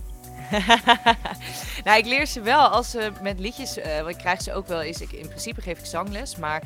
nou, 1.84 1.98
ik 1.98 2.06
leer 2.06 2.25
ze 2.25 2.41
wel 2.41 2.68
als 2.68 2.89
ze 2.89 3.12
met 3.22 3.39
liedjes, 3.39 3.75
want 3.75 4.10
ik 4.10 4.18
krijg 4.18 4.41
ze 4.41 4.53
ook 4.53 4.68
wel 4.68 4.82
eens. 4.82 5.01
Ik, 5.01 5.12
in 5.12 5.27
principe 5.27 5.62
geef 5.62 5.79
ik 5.79 5.86
zangles, 5.86 6.36
maar 6.36 6.62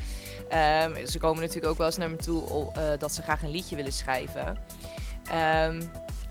ehm, 0.48 1.06
ze 1.06 1.18
komen 1.18 1.40
natuurlijk 1.40 1.72
ook 1.72 1.78
wel 1.78 1.86
eens 1.86 1.96
naar 1.96 2.10
me 2.10 2.16
toe 2.16 2.72
eh, 2.72 2.82
dat 2.98 3.14
ze 3.14 3.22
graag 3.22 3.42
een 3.42 3.50
liedje 3.50 3.76
willen 3.76 3.92
schrijven. 3.92 4.58
Ehm, 5.30 5.82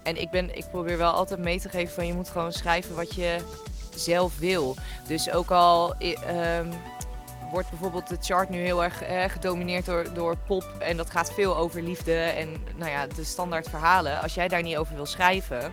en 0.03 0.21
ik, 0.21 0.29
ben, 0.29 0.57
ik 0.57 0.65
probeer 0.71 0.97
wel 0.97 1.11
altijd 1.11 1.39
mee 1.39 1.59
te 1.59 1.69
geven 1.69 1.93
van 1.93 2.07
je 2.07 2.13
moet 2.13 2.29
gewoon 2.29 2.51
schrijven 2.51 2.95
wat 2.95 3.15
je 3.15 3.37
zelf 3.95 4.39
wil. 4.39 4.75
Dus 5.07 5.31
ook 5.31 5.51
al 5.51 5.95
ehm, 5.95 6.71
wordt 7.51 7.69
bijvoorbeeld 7.69 8.09
de 8.09 8.17
chart 8.21 8.49
nu 8.49 8.57
heel 8.57 8.83
erg 8.83 9.01
eh, 9.01 9.23
gedomineerd 9.29 9.85
door, 9.85 10.13
door 10.13 10.37
pop 10.37 10.63
en 10.79 10.97
dat 10.97 11.09
gaat 11.09 11.33
veel 11.33 11.57
over 11.57 11.81
liefde 11.81 12.15
en 12.15 12.63
nou 12.75 12.91
ja, 12.91 13.07
de 13.07 13.23
standaard 13.23 13.69
verhalen. 13.69 14.21
Als 14.21 14.33
jij 14.33 14.47
daar 14.47 14.63
niet 14.63 14.77
over 14.77 14.95
wil 14.95 15.05
schrijven, 15.05 15.71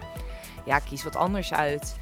ja, 0.71 0.79
kies 0.79 1.05
wat 1.05 1.17
anders 1.17 1.53
uit. 1.53 1.97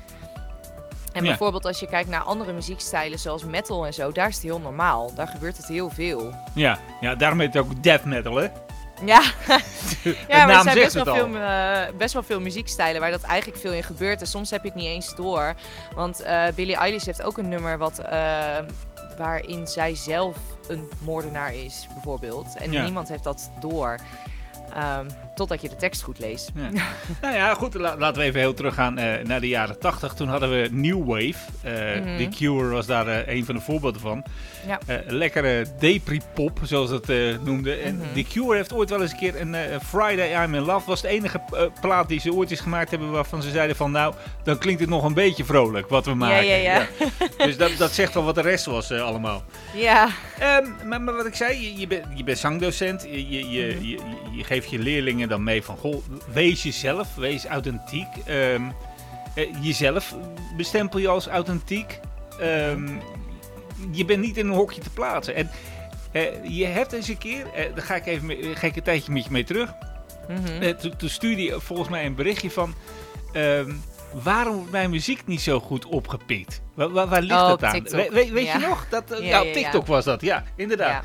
En 1.13 1.23
Ja. 1.25 1.29
bijvoorbeeld 1.31 1.65
als 1.65 1.81
je 1.81 1.87
kijkt 1.87 2.09
naar 2.09 2.21
andere 2.21 2.53
muziekstijlen 2.53 3.19
zoals 3.19 3.45
metal 3.45 3.87
en 3.87 3.95
zo, 3.95 4.13
daar 4.13 4.29
is 4.29 4.35
het 4.35 4.43
heel 4.45 4.61
normaal. 4.61 5.15
Daar 5.15 5.29
gebeurt 5.29 5.57
het 5.57 5.67
heel 5.67 5.91
veel. 5.91 6.35
Ja, 6.55 6.79
ja 7.01 7.15
daarom 7.15 7.41
heet 7.41 7.55
het 7.55 7.63
ook 7.65 7.83
death 7.83 8.05
metal, 8.05 8.37
hè? 8.37 8.49
Ja, 9.05 9.23
ja 10.29 10.47
maar 10.47 10.57
er 10.57 10.63
zijn 10.63 10.75
best 10.79 10.95
wel, 10.95 11.15
veel, 11.15 11.37
eh, 11.37 11.83
best 11.99 12.13
wel 12.13 12.23
veel 12.23 12.41
muziekstijlen 12.41 13.01
waar 13.01 13.11
dat 13.11 13.23
eigenlijk 13.23 13.61
veel 13.61 13.73
in 13.73 13.83
gebeurt. 13.83 14.21
En 14.21 14.27
soms 14.27 14.51
heb 14.51 14.63
je 14.63 14.69
het 14.69 14.77
niet 14.77 14.87
eens 14.87 15.15
door. 15.15 15.55
Want 15.95 16.21
eh 16.21 16.43
Billie 16.55 16.77
Eilish 16.77 17.05
heeft 17.05 17.23
ook 17.23 17.39
een 17.39 17.49
nummer 17.49 17.79
wat, 17.79 17.99
eh, 17.99 18.57
waarin 19.19 19.67
zij 19.67 19.95
zelf 19.95 20.37
een 20.69 20.89
moordenaar 21.05 21.55
is, 21.55 21.87
bijvoorbeeld. 21.93 22.57
En 22.57 22.73
Ja. 22.73 22.83
niemand 22.83 23.09
heeft 23.09 23.25
dat 23.25 23.51
door. 23.61 23.97
Ehm, 24.75 25.07
totdat 25.35 25.63
je 25.63 25.69
de 25.69 25.77
tekst 25.77 26.03
goed 26.03 26.19
leest. 26.19 26.51
Ja. 26.55 26.69
nou 27.23 27.35
ja, 27.35 27.55
goed, 27.55 27.75
la- 27.75 27.97
laten 27.99 28.21
we 28.21 28.27
even 28.29 28.41
heel 28.41 28.55
teruggaan 28.55 28.99
eh 28.99 29.25
naar 29.25 29.41
de 29.41 29.49
jaren 29.49 29.79
80. 29.79 30.15
Toen 30.15 30.29
hadden 30.29 30.51
we 30.51 30.69
New 30.71 31.05
Wave. 31.07 31.35
Mhm. 32.01 32.17
The 32.17 32.29
Cure 32.37 32.69
was 32.69 32.87
daar 32.87 33.07
eh, 33.09 33.35
een 33.37 33.45
van 33.45 33.55
de 33.55 33.61
voorbeelden 33.61 34.01
van. 34.01 34.25
Ja. 34.67 34.79
Lekkere 35.07 35.67
depri-pop, 35.79 36.59
zoals 36.63 36.91
dat 36.91 37.07
noemde. 37.45 37.75
En 37.75 37.97
Mhm. 37.97 38.07
The 38.15 38.23
Cure 38.23 38.57
heeft 38.57 38.73
ooit 38.73 38.91
wel 38.91 39.03
eens 39.03 39.11
een 39.13 39.19
keer 39.19 39.41
een 39.41 39.57
Friday 39.81 40.45
I'm 40.45 40.55
in 40.55 40.63
Love. 40.63 40.87
was 40.87 41.03
de 41.03 41.09
enige 41.09 41.41
plaat 41.81 42.09
die 42.09 42.21
ze 42.21 42.33
ooit 42.35 42.51
eens 42.51 42.61
gemaakt 42.61 42.91
hebben 42.91 43.11
waarvan 43.11 43.43
ze 43.43 43.51
zeiden 43.51 43.77
van... 43.77 43.91
nou, 43.91 44.15
dan 44.45 44.59
klinkt 44.59 44.81
het 44.81 44.91
nog 44.91 45.05
een 45.05 45.15
beetje 45.15 45.45
vrolijk 45.45 45.89
wat 45.89 46.05
we 46.05 46.15
maken. 46.15 46.47
ja, 46.47 46.55
ja. 46.57 46.87
Dus 47.39 47.57
dat, 47.57 47.71
dat 47.79 47.93
zegt 47.93 48.15
wel 48.15 48.25
wat 48.25 48.35
de 48.35 48.41
rest 48.41 48.65
was 48.65 48.93
allemaal. 48.93 49.43
Ja, 49.75 50.09
Ehm, 50.39 50.65
maar, 50.89 51.01
maar 51.03 51.15
wat 51.15 51.27
ik 51.27 51.35
zei, 51.35 51.63
je, 51.63 51.77
je, 51.81 51.87
bent, 51.87 52.05
je 52.15 52.25
bent 52.25 52.39
zangdocent. 52.39 53.03
Je, 53.03 53.29
je, 53.29 53.51
je, 53.51 53.75
Mhm. 53.75 53.85
je, 53.85 53.89
je- 53.91 54.37
je 54.37 54.45
je 54.65 54.79
leerlingen 54.79 55.29
dan 55.29 55.43
mee 55.43 55.63
van, 55.63 55.77
goh, 55.77 56.03
wees 56.33 56.63
jezelf, 56.63 57.15
wees 57.15 57.45
authentiek. 57.45 58.07
Ehm, 58.27 58.63
eh, 59.35 59.47
jezelf 59.61 60.15
bestempel 60.57 60.99
je 60.99 61.09
als 61.09 61.27
authentiek. 61.27 62.01
Ehm, 62.41 62.89
je 63.91 64.05
bent 64.05 64.21
niet 64.21 64.37
in 64.37 64.47
een 64.47 64.55
hokje 64.55 64.81
te 64.81 64.91
plaatsen. 64.91 65.35
En 65.35 65.51
eh, 66.13 66.23
je 66.43 66.67
hebt 66.67 66.93
eens 66.93 67.09
een 67.09 67.19
keer, 67.19 67.47
eh, 67.55 67.65
daar 67.75 67.85
ga 67.85 67.95
ik 67.95 68.07
even 68.07 68.27
mee- 68.27 68.57
ga 68.57 68.67
ik 68.67 68.77
een 68.77 68.83
tijdje 68.83 69.13
met 69.13 69.25
je 69.25 69.31
mee 69.31 69.45
terug. 69.45 69.73
Mhm. 70.29 70.63
Eh, 70.63 70.71
toen, 70.75 71.09
stuurde 71.09 71.43
je 71.43 71.61
volgens 71.61 71.89
mij 71.89 72.07
een 72.07 72.15
berichtje 72.15 72.51
van... 72.51 72.75
ehm, 73.33 73.73
waarom 74.23 74.55
wordt 74.57 74.71
mijn 74.71 74.91
muziek 74.91 75.27
niet 75.27 75.41
zo 75.41 75.61
goed 75.61 75.85
opgepikt? 75.87 76.61
Waar, 76.75 76.89
waar, 76.91 77.09
waar 77.09 77.21
ligt 77.23 77.41
Oh, 77.41 77.49
dat 77.49 77.63
aan? 77.65 77.73
TikTok. 77.73 78.01
We- 78.01 78.09
we- 78.25 78.33
weet 78.33 78.47
Ja. 78.47 78.59
je 78.59 78.67
nog? 78.67 78.87
Dat, 78.91 79.05
Ja, 79.21 79.43
ja, 79.43 79.53
TikTok 79.53 79.87
was 79.87 80.05
dat, 80.05 80.21
ja, 80.21 80.45
inderdaad. 80.57 81.05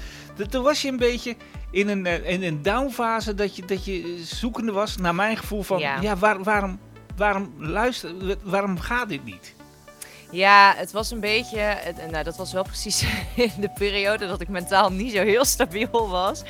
Toen 0.50 0.64
was 0.64 0.82
je 0.82 0.88
een 0.90 0.98
beetje 0.98 1.36
in 1.74 1.88
een, 1.90 2.06
eh, 2.06 2.30
in 2.30 2.44
een 2.44 2.62
downfase 2.62 3.34
dat 3.36 3.56
je, 3.56 3.66
dat 3.66 3.86
je 3.86 4.22
zoekende 4.26 4.72
was 4.72 4.98
naar 4.98 5.16
mijn 5.16 5.38
gevoel 5.38 5.62
van... 5.64 5.80
Ja, 5.80 6.02
Ja. 6.02 6.16
waar, 6.18 6.44
waarom, 6.44 6.80
waarom, 7.16 7.54
luister, 7.58 8.12
waarom 8.44 8.80
gaat 8.80 9.10
dit 9.10 9.24
niet? 9.26 9.54
Ja, 10.32 10.74
het 10.78 10.92
was 10.92 11.12
een 11.12 11.20
beetje. 11.20 11.60
het- 11.60 12.12
nou, 12.12 12.24
dat 12.24 12.38
was 12.38 12.54
wel 12.54 12.64
precies 12.64 13.02
in 13.36 13.52
de 13.60 13.70
periode 13.78 14.28
dat 14.28 14.42
ik 14.42 14.48
mentaal 14.48 14.92
niet 14.92 15.12
zo 15.14 15.24
heel 15.24 15.46
stabiel 15.46 16.10
was. 16.10 16.42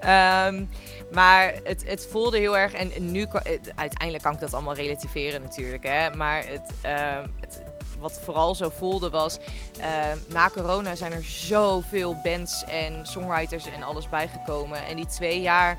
Ehm, 0.00 0.64
maar 1.12 1.54
het, 1.64 1.84
het 1.86 2.08
voelde 2.10 2.38
heel 2.38 2.58
erg. 2.58 2.72
En 2.72 3.10
nu, 3.10 3.26
kan- 3.26 3.40
het- 3.44 3.72
uiteindelijk 3.74 4.22
kan 4.22 4.32
ik 4.32 4.40
dat 4.40 4.54
allemaal 4.54 4.74
relativeren, 4.74 5.42
natuurlijk. 5.42 5.84
Hè, 5.84 6.10
maar 6.14 6.44
het, 6.46 6.70
ehm, 6.80 7.26
het, 7.40 7.62
wat 7.98 8.20
vooral 8.24 8.54
zo 8.54 8.68
voelde 8.76 9.10
was. 9.10 9.38
ehm, 9.80 10.18
na 10.28 10.48
corona 10.50 10.94
zijn 10.94 11.12
er 11.12 11.24
zoveel 11.24 12.16
bands 12.22 12.64
en 12.64 13.06
songwriters 13.06 13.66
en 13.66 13.82
alles 13.82 14.08
bijgekomen. 14.08 14.86
En 14.86 14.96
die 14.96 15.06
twee 15.06 15.40
jaar. 15.40 15.78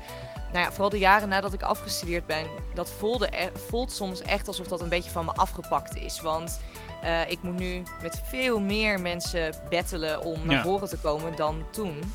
Nou 0.52 0.64
ja, 0.64 0.70
vooral 0.70 0.88
de 0.90 0.98
jaren 0.98 1.28
nadat 1.28 1.52
ik 1.52 1.62
afgestudeerd 1.62 2.26
ben, 2.26 2.46
dat 2.74 2.90
voelde 2.90 3.28
e- 3.30 3.50
voelt 3.68 3.92
soms 3.92 4.22
echt 4.22 4.48
alsof 4.48 4.66
dat 4.66 4.80
een 4.80 4.88
beetje 4.88 5.10
van 5.10 5.24
me 5.24 5.32
afgepakt 5.32 5.96
is. 5.96 6.20
Want 6.20 6.60
eh, 7.02 7.30
ik 7.30 7.42
moet 7.42 7.58
nu 7.58 7.82
met 8.02 8.20
veel 8.24 8.60
meer 8.60 9.00
mensen 9.00 9.54
battelen 9.70 10.20
om 10.22 10.46
naar 10.46 10.56
Ja. 10.56 10.62
voren 10.62 10.88
te 10.88 10.98
komen 10.98 11.36
dan 11.36 11.64
toen. 11.70 12.12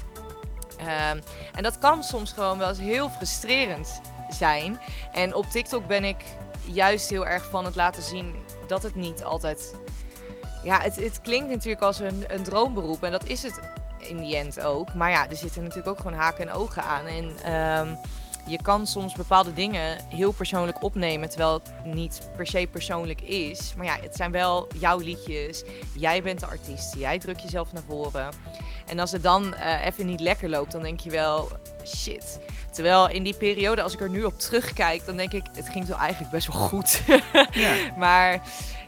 Ehm, 0.78 1.20
en 1.54 1.64
dat 1.64 1.80
kan 1.80 2.04
soms 2.04 2.32
gewoon 2.32 2.58
wel 2.58 2.70
eens 2.70 2.80
heel 2.80 3.10
frustrerend 3.10 4.02
zijn. 4.30 4.80
En 5.12 5.36
op 5.36 5.46
TikTok 5.46 5.88
ben 5.88 6.04
ik 6.04 6.24
juist 6.66 7.10
heel 7.10 7.26
erg 7.26 7.46
van 7.50 7.66
het 7.66 7.76
laten 7.76 8.04
zien 8.04 8.36
dat 8.68 8.84
het 8.84 8.96
niet 8.96 9.24
altijd. 9.24 9.74
Ja, 10.64 10.80
het, 10.82 10.96
het 10.96 11.22
klinkt 11.22 11.50
natuurlijk 11.50 11.82
als 11.82 12.00
een, 12.00 12.24
een 12.28 12.44
droomberoep 12.44 13.04
en 13.04 13.12
dat 13.12 13.26
is 13.26 13.44
het 13.44 13.60
in 13.98 14.18
die 14.18 14.36
end 14.36 14.62
ook. 14.62 14.94
Maar 14.94 15.10
ja, 15.10 15.30
er 15.30 15.36
zitten 15.36 15.62
natuurlijk 15.62 15.90
ook 15.90 15.98
gewoon 15.98 16.18
haken 16.20 16.48
en 16.48 16.54
ogen 16.54 16.84
aan. 16.84 17.06
En 17.06 17.32
ehm, 17.44 17.96
je 18.46 18.62
kan 18.62 18.88
soms 18.88 19.14
bepaalde 19.14 19.54
dingen 19.54 19.98
heel 20.10 20.32
persoonlijk 20.32 20.84
opnemen, 20.84 21.30
terwijl 21.30 21.54
het 21.54 21.94
niet 21.94 22.30
per 22.36 22.48
se 22.48 22.68
persoonlijk 22.72 23.22
is. 23.22 23.74
Maar 23.78 23.86
ja, 23.86 23.98
het 24.02 24.16
zijn 24.16 24.32
wel 24.32 24.68
jouw 24.80 24.98
liedjes. 24.98 25.64
Jij 25.96 26.24
bent 26.24 26.40
de 26.40 26.46
artiest. 26.46 26.96
Jij 26.96 27.20
drukt 27.20 27.42
jezelf 27.42 27.74
naar 27.74 27.84
voren. 27.88 28.30
En 28.88 29.00
als 29.00 29.12
het 29.12 29.24
dan 29.24 29.54
eh, 29.54 29.86
even 29.86 30.06
niet 30.06 30.20
lekker 30.20 30.50
loopt, 30.50 30.72
dan 30.72 30.82
denk 30.82 31.00
je 31.00 31.10
wel, 31.10 31.50
shit. 31.86 32.40
Terwijl 32.72 33.10
in 33.10 33.24
die 33.24 33.36
periode, 33.36 33.82
als 33.82 33.94
ik 33.94 34.02
er 34.02 34.10
nu 34.10 34.24
op 34.24 34.40
terugkijk, 34.40 35.06
dan 35.06 35.18
denk 35.18 35.32
ik, 35.34 35.46
het 35.54 35.70
ging 35.70 35.86
toch 35.86 36.00
eigenlijk 36.00 36.32
best 36.32 36.48
wel 36.48 36.62
goed. 36.68 37.02
Ja. 37.52 37.76
maar 37.98 38.42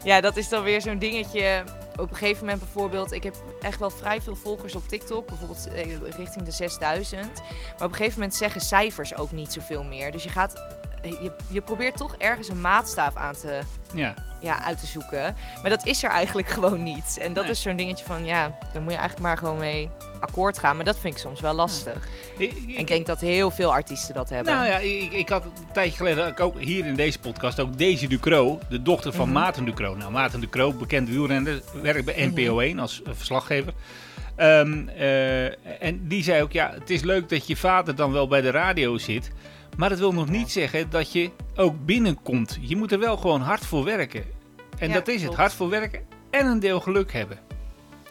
ja, 0.04 0.20
dat 0.20 0.36
is 0.36 0.48
dan 0.48 0.62
weer 0.62 0.80
zo'n 0.80 0.98
dingetje. 0.98 1.64
Op 1.96 2.10
een 2.10 2.16
gegeven 2.16 2.44
moment 2.44 2.60
bijvoorbeeld, 2.60 3.12
ik 3.12 3.22
heb 3.22 3.34
echt 3.60 3.78
wel 3.78 3.90
vrij 3.90 4.20
veel 4.20 4.36
volgers 4.36 4.74
op 4.74 4.88
TikTok, 4.88 5.26
bijvoorbeeld 5.26 5.68
eh, 5.68 5.96
richting 6.16 6.44
de 6.44 6.50
6000. 6.50 7.22
Maar 7.22 7.74
op 7.74 7.80
een 7.80 7.94
gegeven 7.94 8.18
moment 8.18 8.34
zeggen 8.34 8.60
cijfers 8.60 9.16
ook 9.16 9.32
niet 9.32 9.52
zoveel 9.52 9.84
meer. 9.84 10.12
Dus 10.12 10.22
je 10.22 10.28
gaat 10.28 10.75
je, 11.08 11.32
je 11.48 11.60
probeert 11.60 11.96
toch 11.96 12.14
ergens 12.18 12.48
een 12.48 12.60
maatstaaf 12.60 13.16
aan 13.16 13.34
te, 13.34 13.60
Ja. 13.94 14.14
ja, 14.40 14.62
uit 14.64 14.80
te 14.80 14.86
zoeken. 14.86 15.36
Maar 15.60 15.70
dat 15.70 15.86
is 15.86 16.02
er 16.02 16.10
eigenlijk 16.10 16.48
gewoon 16.56 16.82
niet. 16.82 17.18
En 17.20 17.32
dat 17.32 17.42
Nee. 17.42 17.52
is 17.52 17.62
zo'n 17.62 17.76
dingetje 17.76 18.04
van, 18.04 18.24
ja, 18.24 18.58
daar 18.72 18.82
moet 18.82 18.92
je 18.92 18.98
eigenlijk 18.98 19.20
maar 19.28 19.38
gewoon 19.38 19.58
mee 19.58 19.88
akkoord 20.20 20.58
gaan. 20.58 20.76
Maar 20.76 20.84
dat 20.84 20.98
vind 20.98 21.14
ik 21.14 21.20
soms 21.20 21.40
wel 21.40 21.54
lastig. 21.54 22.08
Ik, 22.38 22.52
En 22.52 22.68
ik 22.78 22.86
denk 22.86 23.06
dat 23.06 23.20
heel 23.20 23.50
veel 23.50 23.72
artiesten 23.72 24.14
dat 24.14 24.28
hebben. 24.28 24.54
Nou 24.54 24.66
ja, 24.66 24.78
ik, 24.78 25.12
ik 25.12 25.28
had 25.28 25.44
een 25.44 25.50
tijdje 25.72 25.96
geleden 25.96 26.26
ik 26.26 26.40
ook 26.40 26.60
hier 26.60 26.86
in 26.86 26.94
deze 26.94 27.18
podcast 27.18 27.60
ook 27.60 27.78
Daisy 27.78 28.06
Ducro, 28.06 28.58
de 28.68 28.82
dochter 28.82 29.12
van 29.12 29.28
Mhm. 29.28 29.38
Maarten 29.38 29.64
Ducro. 29.64 29.94
Nou, 29.94 30.10
Maarten 30.12 30.40
Ducro, 30.40 30.72
bekend 30.72 31.08
wielrenner, 31.08 31.62
werkt 31.82 32.04
bij 32.04 32.14
Mhm. 32.26 32.40
NPO 32.40 32.58
1 32.60 32.78
als 32.78 33.02
eh, 33.02 33.12
verslaggever. 33.14 33.72
Ehm, 34.36 34.88
eh, 34.88 35.44
en 35.82 36.08
die 36.08 36.22
zei 36.22 36.42
ook, 36.42 36.52
ja, 36.52 36.70
het 36.78 36.90
is 36.90 37.02
leuk 37.02 37.28
dat 37.28 37.46
je 37.46 37.56
vader 37.56 37.94
dan 37.94 38.12
wel 38.12 38.28
bij 38.28 38.40
de 38.40 38.50
radio 38.50 38.98
zit. 38.98 39.30
Maar 39.76 39.88
dat 39.88 39.98
wil 39.98 40.12
nog 40.12 40.28
niet 40.28 40.52
zeggen 40.52 40.90
dat 40.90 41.12
je 41.12 41.30
ook 41.56 41.84
binnenkomt. 41.84 42.58
Je 42.60 42.76
moet 42.76 42.92
er 42.92 42.98
wel 42.98 43.16
gewoon 43.16 43.40
hard 43.40 43.66
voor 43.66 43.84
werken. 43.84 44.24
En 44.78 44.88
Ja, 44.88 44.94
dat 44.94 45.08
is 45.08 45.22
het, 45.22 45.34
hard 45.34 45.52
voor 45.52 45.68
werken 45.68 46.00
en 46.30 46.46
een 46.46 46.60
deel 46.60 46.80
geluk 46.80 47.12
hebben. 47.12 47.38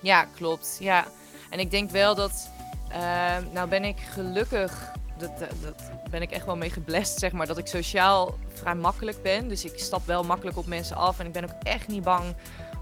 Ja, 0.01 0.27
klopt. 0.35 0.77
Ja. 0.79 1.05
En 1.49 1.59
ik 1.59 1.71
denk 1.71 1.89
wel 1.89 2.15
dat, 2.15 2.49
ehm, 2.89 3.43
nou 3.51 3.69
ben 3.69 3.83
ik 3.83 3.97
gelukkig, 3.99 4.91
dat, 5.17 5.39
dat, 5.39 5.49
dat 5.61 6.09
ben 6.09 6.21
ik 6.21 6.31
echt 6.31 6.45
wel 6.45 6.57
mee 6.57 6.69
geblest, 6.69 7.19
zeg 7.19 7.31
maar, 7.31 7.47
dat 7.47 7.57
ik 7.57 7.67
sociaal 7.67 8.37
vrij 8.53 8.75
makkelijk 8.75 9.21
ben. 9.21 9.47
Dus 9.47 9.65
ik 9.65 9.79
stap 9.79 10.05
wel 10.05 10.23
makkelijk 10.23 10.57
op 10.57 10.65
mensen 10.65 10.95
af 10.95 11.19
en 11.19 11.25
ik 11.25 11.31
ben 11.31 11.43
ook 11.43 11.63
echt 11.63 11.87
niet 11.87 12.03
bang 12.03 12.35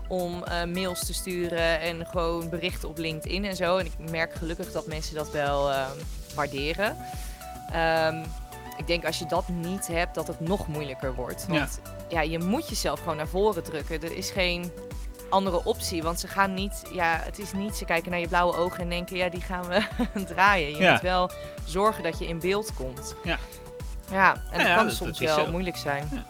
om 0.07 0.43
eh, 0.43 0.63
mails 0.63 1.05
te 1.05 1.13
sturen 1.13 1.79
en 1.79 2.05
gewoon 2.05 2.49
berichten 2.49 2.89
op 2.89 2.97
LinkedIn 2.97 3.45
en 3.45 3.55
zo. 3.55 3.77
En 3.77 3.85
ik 3.85 4.09
merk 4.09 4.33
gelukkig 4.33 4.71
dat 4.71 4.87
mensen 4.87 5.15
dat 5.15 5.31
wel 5.31 5.71
waarderen. 6.35 6.97
Ehm, 7.71 8.23
ik 8.83 8.89
denk 8.89 9.05
als 9.05 9.19
je 9.19 9.25
dat 9.25 9.47
niet 9.47 9.87
hebt, 9.87 10.15
dat 10.15 10.27
het 10.27 10.39
nog 10.39 10.67
moeilijker 10.67 11.15
wordt. 11.15 11.45
Ja. 11.49 11.57
Want 11.57 11.79
ja, 12.09 12.21
je 12.21 12.39
moet 12.39 12.69
jezelf 12.69 12.99
gewoon 12.99 13.17
naar 13.17 13.27
voren 13.27 13.63
drukken. 13.63 14.01
Er 14.03 14.17
is 14.17 14.31
geen 14.31 14.71
andere 15.29 15.63
optie. 15.65 16.03
Want 16.03 16.19
ze 16.19 16.27
gaan 16.27 16.53
niet, 16.53 16.83
ja, 16.93 17.19
het 17.23 17.39
is 17.39 17.53
niet, 17.53 17.75
ze 17.75 17.85
kijken 17.85 18.11
naar 18.11 18.19
je 18.19 18.27
blauwe 18.27 18.55
ogen 18.57 18.79
en 18.79 18.89
denken, 18.89 19.17
ja, 19.17 19.29
die 19.29 19.41
gaan 19.41 19.67
we 19.67 19.81
draaien. 20.33 20.69
Je 20.71 20.77
Ja. 20.77 20.91
moet 20.91 21.01
wel 21.01 21.31
zorgen 21.65 22.03
dat 22.03 22.19
je 22.19 22.27
in 22.27 22.39
beeld 22.39 22.73
komt. 22.73 23.15
Ja. 23.23 23.37
Ja, 24.11 24.33
en 24.33 24.41
Ja, 24.51 24.57
dat 24.57 24.67
ja, 24.67 24.75
kan 24.75 24.85
dat- 24.85 24.95
soms 24.95 25.19
dat 25.19 25.35
wel 25.35 25.45
zo. 25.45 25.51
moeilijk 25.51 25.77
zijn. 25.77 26.25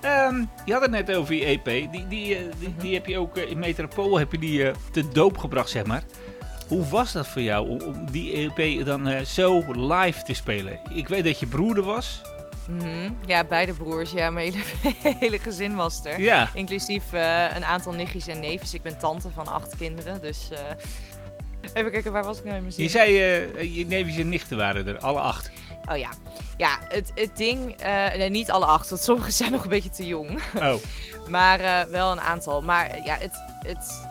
Ehm, 0.00 0.44
je 0.64 0.72
had 0.72 0.82
het 0.82 0.90
net 0.90 1.14
over 1.14 1.34
je 1.34 1.44
EP. 1.44 1.64
Die, 1.92 2.06
die, 2.08 2.36
eh, 2.36 2.42
die, 2.58 2.74
die 2.76 2.94
heb 2.94 3.06
je 3.06 3.18
ook 3.18 3.36
eh, 3.36 3.50
in 3.50 3.58
Metropool 3.58 4.18
heb 4.18 4.32
je 4.32 4.38
die, 4.38 4.68
eh, 4.68 4.74
te 4.90 5.08
doop 5.08 5.38
gebracht, 5.38 5.68
zeg 5.70 5.84
maar. 5.84 6.02
Hoe 6.70 6.88
was 6.88 7.12
dat 7.12 7.26
voor 7.26 7.42
jou 7.42 7.68
om, 7.68 8.10
die 8.10 8.52
EP 8.56 8.84
dan 8.84 9.08
eh, 9.08 9.24
zo 9.24 9.64
live 9.72 10.22
te 10.22 10.34
spelen? 10.34 10.80
Ik 10.90 11.08
weet 11.08 11.24
dat 11.24 11.38
je 11.40 11.46
broeder 11.46 11.84
was. 11.84 12.20
Mhm. 12.68 13.10
Ja, 13.26 13.44
beide 13.44 13.72
broers. 13.72 14.10
Ja, 14.10 14.30
mijn 14.30 14.52
hele, 14.52 14.64
hele 15.18 15.38
gezin 15.38 15.74
was 15.74 16.04
er. 16.04 16.20
Ja. 16.20 16.48
Inclusief 16.54 17.12
eh, 17.12 17.44
een 17.56 17.64
aantal 17.64 17.92
nichtjes 17.92 18.26
en 18.26 18.40
neefjes. 18.40 18.74
Ik 18.74 18.82
ben 18.82 18.98
tante 18.98 19.30
van 19.34 19.46
acht 19.48 19.76
kinderen, 19.76 20.20
dus... 20.20 20.48
eh, 20.52 20.58
Even 21.74 21.90
kijken, 21.90 22.12
waar 22.12 22.24
was 22.24 22.38
ik 22.38 22.44
nou 22.44 22.56
in 22.56 22.62
mijn 22.62 22.74
zin? 22.74 22.84
Je 22.84 22.90
zei 22.90 23.12
je 23.74 23.86
neefjes 23.86 24.16
en 24.16 24.28
nichten 24.28 24.56
waren 24.56 24.86
er, 24.86 24.98
alle 24.98 25.20
acht. 25.20 25.50
Oh 25.90 25.96
ja. 25.96 26.10
Ja, 26.56 26.78
het, 26.88 27.12
het 27.14 27.36
ding... 27.36 27.76
nee, 28.16 28.28
niet 28.30 28.50
alle 28.50 28.64
acht, 28.64 28.90
want 28.90 29.02
sommige 29.10 29.30
zijn 29.30 29.52
nog 29.52 29.62
een 29.62 29.68
beetje 29.68 29.90
te 29.90 30.06
jong. 30.06 30.40
Oh, 30.56 30.74
Maar 31.28 31.86
wel 31.90 32.12
een 32.12 32.20
aantal. 32.20 32.62
Maar 32.62 33.04
ja, 33.04 33.16
het, 33.18 33.42
het, 33.66 34.08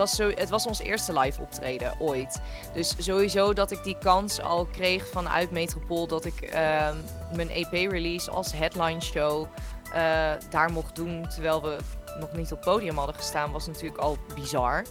was 0.00 0.16
zo, 0.16 0.30
het 0.34 0.48
was 0.48 0.66
ons 0.66 0.78
eerste 0.78 1.18
live 1.18 1.40
optreden 1.40 1.94
ooit. 1.98 2.40
Dus 2.72 2.94
sowieso 2.98 3.52
dat 3.52 3.70
ik 3.70 3.84
die 3.84 3.98
kans 3.98 4.40
al 4.40 4.64
kreeg 4.64 5.06
vanuit 5.06 5.50
Metropool. 5.50 6.06
Dat 6.06 6.24
ik 6.24 6.40
ehm, 6.40 6.96
mijn 7.34 7.50
EP-release 7.50 8.30
als 8.30 8.52
headline 8.52 9.00
show 9.00 9.46
eh, 9.92 10.32
daar 10.50 10.72
mocht 10.72 10.96
doen. 10.96 11.28
Terwijl 11.28 11.62
we 11.62 11.76
nog 12.20 12.32
niet 12.32 12.52
op 12.52 12.60
podium 12.60 12.96
hadden 12.96 13.14
gestaan. 13.14 13.52
Was 13.52 13.66
natuurlijk 13.66 14.00
al 14.00 14.16
bizar. 14.34 14.84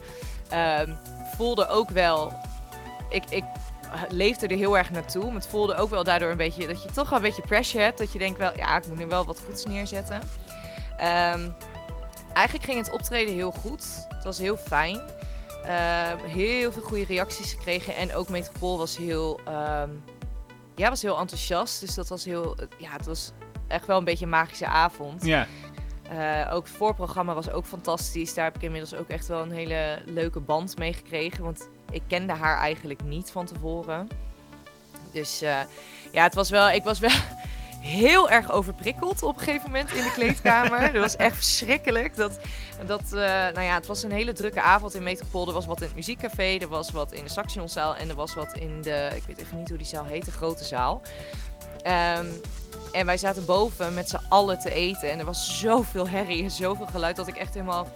Ehm, 0.49 0.93
voelde 1.37 1.67
ook 1.67 1.89
wel... 1.89 2.33
Ik, 3.09 3.23
ik 3.29 3.43
leefde 4.09 4.47
er 4.47 4.57
heel 4.57 4.77
erg 4.77 4.91
naartoe. 4.91 5.25
Maar 5.25 5.33
het 5.33 5.47
voelde 5.47 5.75
ook 5.75 5.89
wel 5.89 6.03
daardoor 6.03 6.31
een 6.31 6.37
beetje... 6.37 6.67
Dat 6.67 6.83
je 6.83 6.91
toch 6.91 7.09
wel 7.09 7.19
een 7.19 7.25
beetje 7.25 7.41
pressure 7.41 7.83
hebt. 7.83 7.97
Dat 7.97 8.13
je 8.13 8.19
denkt 8.19 8.37
wel, 8.37 8.51
ja, 8.55 8.77
ik 8.77 8.87
moet 8.87 8.97
nu 8.97 9.07
wel 9.07 9.25
wat 9.25 9.41
goeds 9.45 9.65
neerzetten. 9.65 10.21
Ehm, 10.97 11.49
eigenlijk 12.39 12.65
ging 12.69 12.77
het 12.77 12.91
optreden 12.91 13.33
heel 13.33 13.51
goed. 13.51 13.85
Het 14.09 14.23
was 14.23 14.37
heel 14.37 14.57
fijn. 14.57 15.01
Ehm, 15.63 16.17
heel 16.17 16.71
veel 16.71 16.81
goede 16.81 17.05
reacties 17.05 17.53
gekregen. 17.53 17.95
En 17.95 18.15
ook 18.15 18.29
Metropool 18.29 18.77
was 18.77 18.97
heel, 18.97 19.39
ehm, 19.45 19.89
ja, 20.75 20.89
was 20.89 21.01
heel 21.01 21.19
enthousiast. 21.19 21.79
Dus 21.79 21.95
dat 21.95 22.07
was 22.07 22.25
heel... 22.25 22.55
Ja, 22.77 22.91
het 22.91 23.05
was 23.05 23.31
echt 23.67 23.85
wel 23.85 23.97
een 23.97 24.03
beetje 24.03 24.25
een 24.25 24.31
magische 24.31 24.67
avond. 24.67 25.25
ja. 25.25 25.47
Eh, 26.09 26.53
ook 26.53 26.67
het 26.67 26.75
voorprogramma 26.75 27.33
was 27.33 27.49
ook 27.49 27.65
fantastisch. 27.65 28.33
Daar 28.33 28.45
heb 28.45 28.55
ik 28.55 28.61
inmiddels 28.61 28.95
ook 28.95 29.07
echt 29.07 29.27
wel 29.27 29.41
een 29.41 29.51
hele 29.51 30.01
leuke 30.05 30.39
band 30.39 30.77
mee 30.77 30.93
gekregen. 30.93 31.43
Want 31.43 31.67
ik 31.91 32.01
kende 32.07 32.33
haar 32.33 32.57
eigenlijk 32.57 33.03
niet 33.03 33.31
van 33.31 33.45
tevoren. 33.45 34.07
Dus 35.11 35.41
eh, 35.41 35.59
ja, 36.11 36.23
het 36.23 36.33
was 36.33 36.49
wel, 36.49 36.69
ik 36.69 36.83
was 36.83 36.99
wel 36.99 37.17
heel 37.79 38.29
erg 38.29 38.51
overprikkeld 38.51 39.23
op 39.23 39.37
een 39.37 39.43
gegeven 39.43 39.71
moment 39.71 39.93
in 39.93 40.03
de 40.03 40.11
kleedkamer. 40.11 40.93
dat 40.93 41.01
was 41.01 41.15
echt 41.15 41.35
verschrikkelijk. 41.35 42.15
Dat, 42.15 42.39
dat, 42.85 43.01
eh, 43.01 43.19
nou 43.19 43.61
ja, 43.61 43.73
het 43.73 43.85
was 43.85 44.03
een 44.03 44.11
hele 44.11 44.33
drukke 44.33 44.61
avond 44.61 44.95
in 44.95 45.03
Metropool. 45.03 45.47
Er 45.47 45.53
was 45.53 45.65
wat 45.65 45.81
in 45.81 45.87
het 45.87 45.95
muziekcafé, 45.95 46.57
er 46.57 46.67
was 46.67 46.91
wat 46.91 47.11
in 47.11 47.23
de 47.23 47.29
Saxionzaal 47.29 47.95
en 47.95 48.09
er 48.09 48.15
was 48.15 48.33
wat 48.33 48.53
in 48.53 48.81
de, 48.81 49.09
ik 49.15 49.23
weet 49.27 49.37
even 49.37 49.57
niet 49.57 49.69
hoe 49.69 49.77
die 49.77 49.87
zaal 49.87 50.05
heet, 50.05 50.25
de 50.25 50.31
grote 50.31 50.63
zaal. 50.63 51.01
Ehm, 51.81 52.25
en 52.91 53.05
wij 53.05 53.17
zaten 53.17 53.45
boven 53.45 53.93
met 53.93 54.09
z'n 54.09 54.25
allen 54.29 54.59
te 54.59 54.73
eten. 54.73 55.11
En 55.11 55.19
er 55.19 55.25
was 55.25 55.59
zoveel 55.59 56.07
herrie 56.07 56.43
en 56.43 56.51
zoveel 56.51 56.85
geluid 56.85 57.15
dat 57.15 57.27
ik 57.27 57.35
echt 57.35 57.53
helemaal... 57.53 57.87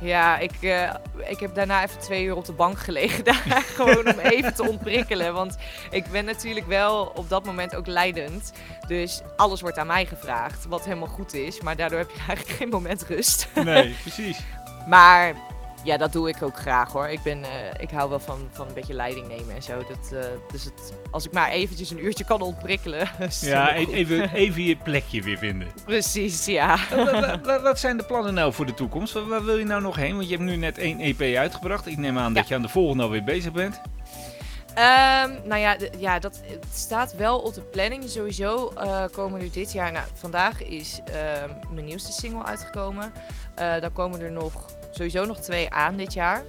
Ja, 0.00 0.38
ik, 0.38 0.52
eh, 0.60 0.94
ik 1.28 1.40
heb 1.40 1.54
daarna 1.54 1.82
even 1.82 2.00
twee 2.00 2.24
uur 2.24 2.36
op 2.36 2.44
de 2.44 2.52
bank 2.52 2.78
gelegen. 2.78 3.24
Daar 3.44 3.62
gewoon 3.74 4.08
om 4.08 4.18
even 4.18 4.54
te 4.54 4.68
ontprikkelen. 4.68 5.34
Want 5.34 5.56
ik 5.90 6.10
ben 6.10 6.24
natuurlijk 6.24 6.66
wel 6.66 7.12
op 7.14 7.28
dat 7.28 7.44
moment 7.44 7.76
ook 7.76 7.86
leidend. 7.86 8.52
Dus 8.86 9.20
alles 9.36 9.60
wordt 9.60 9.78
aan 9.78 9.86
mij 9.86 10.06
gevraagd. 10.06 10.66
Wat 10.66 10.84
helemaal 10.84 11.08
goed 11.08 11.34
is. 11.34 11.60
Maar 11.60 11.76
daardoor 11.76 11.98
heb 11.98 12.10
je 12.10 12.22
eigenlijk 12.26 12.58
geen 12.58 12.68
moment 12.68 13.02
rust. 13.02 13.48
Nee, 13.54 13.96
precies. 14.02 14.38
Maar 14.86 15.34
ja, 15.84 15.96
dat 15.96 16.12
doe 16.12 16.28
ik 16.28 16.42
ook 16.42 16.56
graag 16.58 16.92
hoor. 16.92 17.08
Ik, 17.08 17.22
ben, 17.22 17.42
eh, 17.44 17.50
ik 17.78 17.90
hou 17.90 18.10
wel 18.10 18.20
van, 18.20 18.48
van 18.52 18.68
een 18.68 18.74
beetje 18.74 18.94
leiding 18.94 19.28
nemen 19.28 19.54
en 19.54 19.62
zo. 19.62 19.76
Dat, 19.76 20.12
eh, 20.12 20.28
dus 20.52 20.64
het, 20.64 20.92
als 21.10 21.24
ik 21.26 21.32
maar 21.32 21.50
eventjes 21.50 21.90
een 21.90 22.04
uurtje 22.04 22.24
kan 22.24 22.40
ontprikkelen. 22.40 23.08
Ja, 23.40 23.76
e- 23.76 23.84
even, 23.92 24.32
even 24.32 24.62
je 24.62 24.76
plekje 24.76 25.22
weer 25.22 25.38
vinden. 25.38 25.68
Precies, 25.84 26.46
ja. 26.46 26.76
Wat- 26.96 27.40
wat, 27.44 27.62
wat- 27.62 27.78
zijn 27.78 27.96
de 27.96 28.04
plannen 28.04 28.34
nou 28.34 28.52
voor 28.52 28.66
de 28.66 28.74
toekomst? 28.74 29.12
Waar, 29.12 29.26
waar 29.28 29.44
wil 29.44 29.56
je 29.56 29.64
nou 29.64 29.82
nog 29.82 29.96
heen? 29.96 30.14
Want 30.16 30.28
je 30.28 30.36
hebt 30.36 30.48
nu 30.48 30.56
net 30.56 30.78
één 30.78 31.00
EP 31.00 31.36
uitgebracht. 31.36 31.86
Ik 31.86 31.96
neem 31.96 32.18
aan 32.18 32.32
dat 32.34 32.48
je 32.48 32.54
aan 32.54 32.62
de 32.62 32.68
volgende 32.68 33.02
alweer 33.02 33.24
bezig 33.24 33.52
bent. 33.52 33.80
Ehm, 34.74 35.30
nou 35.44 35.60
ja, 35.60 35.76
ja, 35.98 36.18
dat 36.18 36.40
het 36.44 36.64
staat 36.74 37.14
wel 37.16 37.38
op 37.38 37.54
de 37.54 37.60
planning. 37.60 38.04
Sowieso 38.08 38.72
eh, 38.76 39.04
komen 39.12 39.40
er 39.40 39.52
dit 39.52 39.72
jaar... 39.72 39.92
Nou, 39.92 40.04
vandaag 40.14 40.62
is 40.62 41.00
ehm, 41.04 41.50
mijn 41.74 41.84
nieuwste 41.86 42.12
single 42.12 42.44
uitgekomen. 42.44 43.12
Eh, 43.54 43.80
dan 43.80 43.92
komen 43.92 44.20
er 44.20 44.32
nog 44.32 44.52
sowieso 44.98 45.24
nog 45.24 45.38
twee 45.38 45.70
aan 45.70 45.96
dit 45.96 46.12
jaar. 46.12 46.44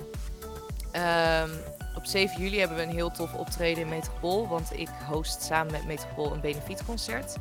Ehm, 0.91 1.49
op 1.95 2.05
7 2.05 2.41
juli 2.41 2.59
hebben 2.59 2.77
we 2.77 2.83
een 2.83 2.89
heel 2.89 3.11
tof 3.11 3.33
optreden 3.33 3.83
in 3.83 3.89
Metropool. 3.89 4.47
Want 4.47 4.79
ik 4.79 4.89
host 5.07 5.41
samen 5.41 5.71
met 5.71 5.85
Metropool 5.85 6.33
een 6.33 6.41
benefietconcert 6.41 7.35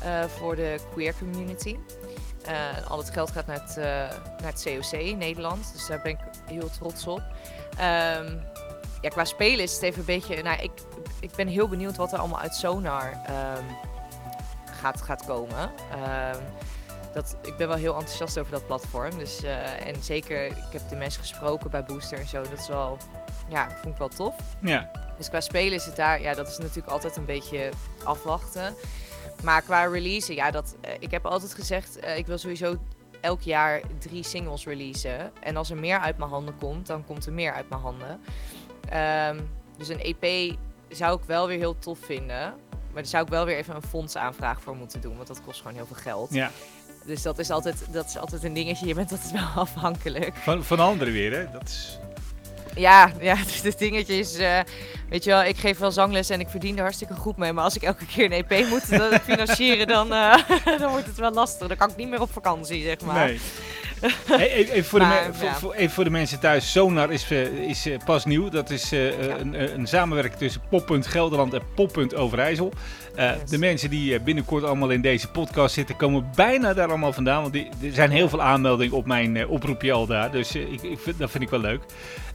eh, 0.00 0.24
voor 0.24 0.56
de 0.56 0.78
queer 0.92 1.14
community. 1.18 1.76
Eh, 2.44 2.90
al 2.90 2.98
het 2.98 3.10
geld 3.10 3.30
gaat 3.30 3.46
naar 3.46 3.60
het, 3.60 3.76
eh, 3.76 3.84
naar 4.40 4.52
het 4.52 4.62
COC 4.62 5.00
in 5.00 5.18
Nederland. 5.18 5.72
Dus 5.72 5.86
daar 5.86 6.00
ben 6.02 6.12
ik 6.12 6.18
heel 6.46 6.70
trots 6.70 7.06
op. 7.06 7.22
Ehm, 7.76 8.36
ja, 9.00 9.08
qua 9.08 9.24
spelen 9.24 9.64
is 9.64 9.72
het 9.72 9.82
even 9.82 9.98
een 9.98 10.04
beetje... 10.04 10.42
Nou, 10.42 10.62
ik, 10.62 10.72
ik 11.20 11.30
ben 11.36 11.48
heel 11.48 11.68
benieuwd 11.68 11.96
wat 11.96 12.12
er 12.12 12.18
allemaal 12.18 12.40
uit 12.40 12.54
Sonar 12.54 13.20
ehm, 13.26 13.64
gaat, 14.80 15.02
gaat 15.02 15.24
komen. 15.24 15.70
Dat, 17.12 17.36
ik 17.42 17.56
ben 17.56 17.68
wel 17.68 17.76
heel 17.76 17.94
enthousiast 17.94 18.38
over 18.38 18.52
dat 18.52 18.66
platform. 18.66 19.18
Dus, 19.18 19.42
eh, 19.42 19.86
en 19.86 20.02
zeker, 20.02 20.46
ik 20.46 20.72
heb 20.72 20.88
de 20.88 20.96
mensen 20.96 21.20
gesproken 21.20 21.70
bij 21.70 21.84
Booster 21.84 22.18
en 22.18 22.28
zo. 22.28 22.42
Dat 22.42 22.58
is 22.58 22.68
wel... 22.68 22.98
Ja, 23.48 23.70
vond 23.70 23.92
ik 23.92 23.98
wel 23.98 24.08
tof. 24.08 24.34
Ja, 24.60 24.90
Dus 25.16 25.28
qua 25.28 25.40
spelen 25.40 25.72
is 25.72 25.84
het 25.84 25.96
daar, 25.96 26.20
ja, 26.20 26.34
dat 26.34 26.48
is 26.48 26.58
natuurlijk 26.58 26.86
altijd 26.86 27.16
een 27.16 27.24
beetje 27.24 27.70
afwachten. 28.04 28.74
Maar 29.42 29.62
qua 29.62 29.84
release, 29.84 30.34
ja, 30.34 30.50
dat, 30.50 30.76
eh, 30.80 30.92
ik 30.98 31.10
heb 31.10 31.26
altijd 31.26 31.54
gezegd, 31.54 31.98
eh, 31.98 32.16
ik 32.16 32.26
wil 32.26 32.38
sowieso 32.38 32.76
elk 33.20 33.40
jaar 33.40 33.80
drie 33.98 34.22
singles 34.22 34.64
releasen. 34.64 35.32
En 35.40 35.56
als 35.56 35.70
er 35.70 35.76
meer 35.76 35.98
uit 35.98 36.18
mijn 36.18 36.30
handen 36.30 36.54
komt, 36.58 36.86
dan 36.86 37.04
komt 37.04 37.26
er 37.26 37.32
meer 37.32 37.52
uit 37.52 37.68
mijn 37.68 37.80
handen. 37.80 38.20
Ehm, 38.88 39.40
dus 39.76 39.88
een 39.88 40.00
EP 40.00 40.56
zou 40.88 41.18
ik 41.18 41.24
wel 41.24 41.46
weer 41.46 41.58
heel 41.58 41.78
tof 41.78 41.98
vinden. 41.98 42.54
Maar 42.92 43.02
daar 43.02 43.10
zou 43.10 43.24
ik 43.24 43.30
wel 43.30 43.44
weer 43.44 43.56
even 43.56 43.74
een 43.74 43.82
fondsaanvraag 43.82 44.60
voor 44.62 44.76
moeten 44.76 45.00
doen, 45.00 45.16
want 45.16 45.28
dat 45.28 45.42
kost 45.42 45.60
gewoon 45.60 45.76
heel 45.76 45.86
veel 45.86 45.96
geld. 45.96 46.34
ja. 46.34 46.50
Dus 47.04 47.22
dat 47.22 47.38
is, 47.38 47.50
altijd, 47.50 47.76
dat 47.90 48.06
is 48.08 48.18
altijd 48.18 48.44
een 48.44 48.52
dingetje, 48.52 48.86
je 48.86 48.94
bent 48.94 49.12
altijd 49.12 49.32
wel 49.32 49.48
afhankelijk. 49.64 50.36
Van, 50.36 50.64
van 50.64 50.80
anderen 50.80 51.12
weer, 51.12 51.32
hè? 51.32 51.50
Dat 51.52 51.62
is... 51.64 51.98
Ja, 52.74 53.12
ja, 53.20 53.36
het 53.62 53.78
dingetje 53.78 54.18
is, 54.18 54.36
eh, 54.36 54.60
weet 55.08 55.24
je 55.24 55.30
wel, 55.30 55.42
ik 55.44 55.56
geef 55.56 55.78
wel 55.78 55.92
zangles 55.92 56.30
en 56.30 56.40
ik 56.40 56.48
verdien 56.48 56.76
er 56.76 56.82
hartstikke 56.82 57.14
goed 57.14 57.36
mee. 57.36 57.52
Maar 57.52 57.64
als 57.64 57.76
ik 57.76 57.82
elke 57.82 58.06
keer 58.06 58.24
een 58.24 58.44
EP 58.44 58.68
moet 58.68 58.90
eh, 58.90 59.18
financieren, 59.24 59.86
dan, 59.86 60.12
eh, 60.12 60.34
dan 60.80 60.90
wordt 60.90 61.06
het 61.06 61.16
wel 61.16 61.32
lastig. 61.32 61.68
Dan 61.68 61.76
kan 61.76 61.90
ik 61.90 61.96
niet 61.96 62.08
meer 62.08 62.20
op 62.20 62.32
vakantie, 62.32 62.82
zeg 62.82 63.00
maar. 63.00 63.26
Nee. 63.26 63.40
Hey, 64.26 64.52
even, 64.52 64.84
voor 64.84 64.98
de 64.98 65.04
Maar, 65.04 65.26
me- 65.28 65.34
voor- 65.34 65.46
ja. 65.48 65.54
voor- 65.54 65.72
even 65.74 65.90
voor 65.94 66.04
de 66.04 66.10
mensen 66.10 66.40
thuis. 66.40 66.72
Sonar 66.72 67.12
is, 67.12 67.30
eh, 67.30 67.40
is 67.52 67.86
eh, 67.86 67.98
pas 68.04 68.24
nieuw. 68.24 68.48
Dat 68.48 68.70
is 68.70 68.92
eh, 68.92 69.26
Ja. 69.26 69.38
een, 69.38 69.74
een, 69.78 69.86
samenwerking 69.86 70.36
tussen 70.38 70.60
Poppunt 70.70 71.06
Gelderland 71.06 71.54
en 71.54 71.62
Poppunt 71.74 72.14
Overijssel. 72.14 72.72
Yes. 73.16 73.50
De 73.50 73.58
mensen 73.58 73.90
die 73.90 74.20
binnenkort 74.20 74.64
allemaal 74.64 74.90
in 74.90 75.00
deze 75.00 75.28
podcast 75.30 75.74
zitten, 75.74 75.96
komen 75.96 76.30
bijna 76.34 76.74
daar 76.74 76.88
allemaal 76.88 77.12
vandaan. 77.12 77.40
Want 77.40 77.52
die, 77.52 77.68
er 77.82 77.92
zijn 77.92 78.10
heel 78.10 78.28
veel 78.28 78.42
aanmeldingen 78.42 78.96
op 78.96 79.06
mijn 79.06 79.46
oproepje 79.48 79.92
al 79.92 80.06
daar. 80.06 80.30
Dus 80.30 80.54
ik, 80.54 80.82
ik 80.82 80.98
vind, 80.98 81.18
dat 81.18 81.30
vind 81.30 81.42
ik 81.44 81.50
wel 81.50 81.60
leuk. 81.60 81.80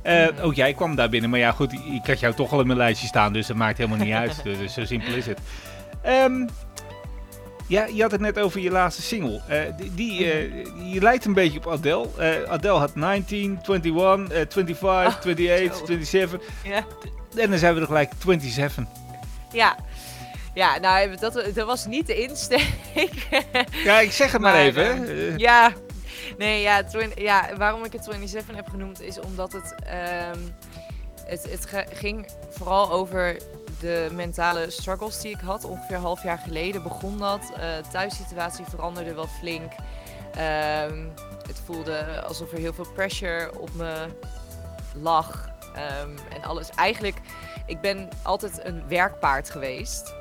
Ja. 0.04 0.30
Ook 0.42 0.54
jij 0.56 0.74
kwam 0.74 0.96
daar 0.96 1.10
binnen. 1.10 1.30
Maar 1.30 1.40
ja, 1.40 1.52
goed, 1.52 1.74
ik 1.74 2.08
had 2.08 2.20
jou 2.20 2.34
toch 2.34 2.52
al 2.52 2.60
in 2.60 2.68
mijn 2.68 2.80
lijstje 2.80 3.08
staan. 3.08 3.34
Dus 3.34 3.48
dat 3.48 3.58
maakt 3.58 3.78
helemaal 3.78 4.06
niet 4.06 4.14
uit. 4.24 4.44
Dus, 4.44 4.74
zo 4.74 4.86
simpel 4.86 5.14
is 5.14 5.26
het. 5.26 5.40
Ehm, 6.02 6.48
ja, 7.68 7.86
je 7.86 8.02
had 8.02 8.12
het 8.12 8.22
net 8.22 8.40
over 8.40 8.60
je 8.60 8.72
laatste 8.72 9.02
single. 9.02 9.42
Eh, 9.48 9.62
die, 9.78 9.94
die, 9.96 10.32
eh, 10.32 10.94
je 10.94 11.02
lijkt 11.02 11.26
een 11.26 11.34
beetje 11.34 11.58
op 11.58 11.68
Adele. 11.68 12.08
Eh, 12.18 12.52
Adele 12.52 12.78
had 12.78 12.96
19, 12.96 13.60
21, 13.62 14.32
eh, 14.32 14.48
25, 14.50 14.82
28, 15.06 15.78
zo. 15.78 15.86
27. 15.86 16.42
Ja. 16.64 16.86
En 17.36 17.50
dan 17.50 17.60
zijn 17.60 17.74
we 17.74 17.80
er 17.80 17.86
gelijk 17.86 18.12
27. 18.26 18.84
Ja. 19.52 19.76
Ja, 20.54 20.80
nou, 20.80 21.16
dat, 21.16 21.34
dat 21.54 21.66
was 21.66 21.86
niet 21.86 22.08
de 22.08 22.22
insteek. 22.22 22.74
Ja, 23.84 24.00
ik 24.00 24.12
zeg 24.12 24.32
het 24.32 24.42
maar, 24.42 24.54
Maar, 24.54 24.62
even. 24.62 25.38
Ja, 25.38 25.74
nee, 26.38 26.62
ja, 26.62 26.84
ja, 27.16 27.50
waarom 27.58 27.84
ik 27.84 27.92
het 27.94 28.04
27 28.04 28.56
heb 28.56 28.68
genoemd 28.70 29.02
is 29.02 29.20
omdat 29.20 29.54
het, 29.54 29.76
ehm, 29.84 30.40
het, 31.26 31.48
het 31.50 31.68
ging 31.94 32.28
vooral 32.50 32.92
over 32.92 33.38
de 33.80 34.10
mentale 34.14 34.70
struggles 34.70 35.22
die 35.22 35.32
ik 35.32 35.40
had. 35.40 35.64
Ongeveer 35.64 35.96
een 35.96 36.02
half 36.02 36.24
jaar 36.24 36.38
geleden 36.38 36.84
begon 36.84 37.18
dat. 37.18 37.52
Eh 37.58 37.78
thuissituatie 37.92 38.66
veranderde 38.66 39.14
wel 39.14 39.28
flink. 39.28 39.72
Ehm, 40.34 41.06
het 41.48 41.62
voelde 41.66 42.22
alsof 42.22 42.52
er 42.52 42.58
heel 42.58 42.74
veel 42.74 42.92
pressure 42.94 43.60
op 43.60 43.74
me 43.74 44.08
lag. 45.02 45.50
Ehm, 45.76 46.18
en 46.36 46.44
alles. 46.44 46.70
Eigenlijk, 46.70 47.18
ik 47.66 47.82
ben 47.82 48.10
altijd 48.24 48.66
een 48.66 48.88
werkpaard 48.88 49.50
geweest. 49.50 50.16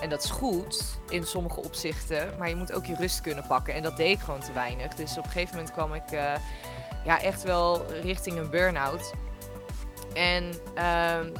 En 0.00 0.10
dat 0.10 0.24
is 0.24 0.30
goed 0.30 0.98
in 1.08 1.24
sommige 1.24 1.60
opzichten, 1.60 2.34
maar 2.38 2.48
je 2.48 2.56
moet 2.56 2.72
ook 2.72 2.86
je 2.86 2.94
rust 2.94 3.20
kunnen 3.20 3.46
pakken. 3.46 3.74
En 3.74 3.82
dat 3.82 3.96
deed 3.96 4.16
ik 4.16 4.24
gewoon 4.24 4.40
te 4.40 4.52
weinig. 4.52 4.94
Dus 4.94 5.18
op 5.18 5.24
een 5.24 5.30
gegeven 5.30 5.54
moment 5.54 5.72
kwam 5.72 5.94
ik 5.94 6.10
eh, 6.10 6.34
ja, 7.04 7.20
echt 7.20 7.42
wel 7.42 7.86
richting 8.02 8.38
een 8.38 8.50
burn-out. 8.50 9.12
En 10.14 10.52
ehm, 10.74 11.30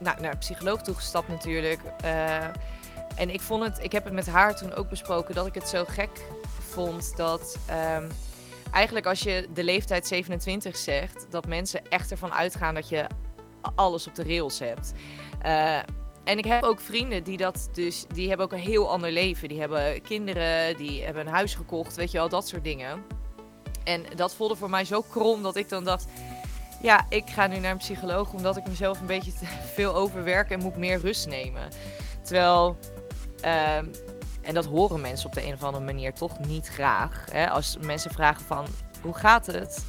nou, 0.00 0.20
naar 0.20 0.32
een 0.32 0.38
psycholoog 0.38 0.82
toegestapt 0.82 1.28
natuurlijk. 1.28 1.80
Eh, 2.00 2.44
en 3.14 3.30
ik 3.30 3.40
vond 3.40 3.64
het, 3.64 3.78
ik 3.82 3.92
heb 3.92 4.04
het 4.04 4.12
met 4.12 4.26
haar 4.26 4.56
toen 4.56 4.74
ook 4.74 4.88
besproken 4.88 5.34
dat 5.34 5.46
ik 5.46 5.54
het 5.54 5.68
zo 5.68 5.84
gek 5.84 6.24
vond 6.68 7.16
dat 7.16 7.58
ehm, 7.66 8.08
eigenlijk 8.72 9.06
als 9.06 9.20
je 9.20 9.48
de 9.54 9.64
leeftijd 9.64 10.06
27 10.06 10.76
zegt, 10.76 11.26
dat 11.30 11.46
mensen 11.46 11.88
echt 11.88 12.10
ervan 12.10 12.32
uitgaan 12.32 12.74
dat 12.74 12.88
je 12.88 13.06
alles 13.74 14.06
op 14.06 14.14
de 14.14 14.22
rails 14.22 14.58
hebt. 14.58 14.92
Eh, 15.42 15.76
en 16.24 16.38
ik 16.38 16.44
heb 16.44 16.62
ook 16.62 16.80
vrienden 16.80 17.24
die 17.24 17.36
dat 17.36 17.68
dus, 17.72 18.04
die 18.14 18.28
hebben 18.28 18.46
ook 18.46 18.52
een 18.52 18.58
heel 18.58 18.90
ander 18.90 19.12
leven. 19.12 19.48
Die 19.48 19.60
hebben 19.60 20.02
kinderen, 20.02 20.76
die 20.76 21.02
hebben 21.02 21.26
een 21.26 21.32
huis 21.32 21.54
gekocht, 21.54 21.96
weet 21.96 22.10
je 22.10 22.18
wel, 22.18 22.28
dat 22.28 22.48
soort 22.48 22.64
dingen. 22.64 23.04
En 23.84 24.04
dat 24.16 24.34
voelde 24.34 24.56
voor 24.56 24.70
mij 24.70 24.84
zo 24.84 25.02
krom 25.02 25.42
dat 25.42 25.56
ik 25.56 25.68
dan 25.68 25.84
dacht, 25.84 26.06
ja, 26.82 27.06
ik 27.08 27.30
ga 27.30 27.46
nu 27.46 27.58
naar 27.58 27.70
een 27.70 27.76
psycholoog 27.76 28.32
omdat 28.32 28.56
ik 28.56 28.68
mezelf 28.68 29.00
een 29.00 29.06
beetje 29.06 29.32
te 29.32 29.44
veel 29.74 29.94
overwerk 29.94 30.50
en 30.50 30.58
moet 30.60 30.76
meer 30.76 31.00
rust 31.00 31.26
nemen. 31.26 31.62
Terwijl, 32.22 32.78
ehm, 33.40 33.84
en 34.42 34.54
dat 34.54 34.64
horen 34.66 35.00
mensen 35.00 35.26
op 35.26 35.34
de 35.34 35.46
een 35.46 35.52
of 35.54 35.62
andere 35.62 35.84
manier 35.84 36.12
toch 36.12 36.38
niet 36.38 36.68
graag. 36.68 37.24
Hè? 37.30 37.50
Als 37.50 37.76
mensen 37.80 38.10
vragen 38.10 38.44
van, 38.46 38.66
hoe 39.02 39.14
gaat 39.14 39.46
het? 39.46 39.84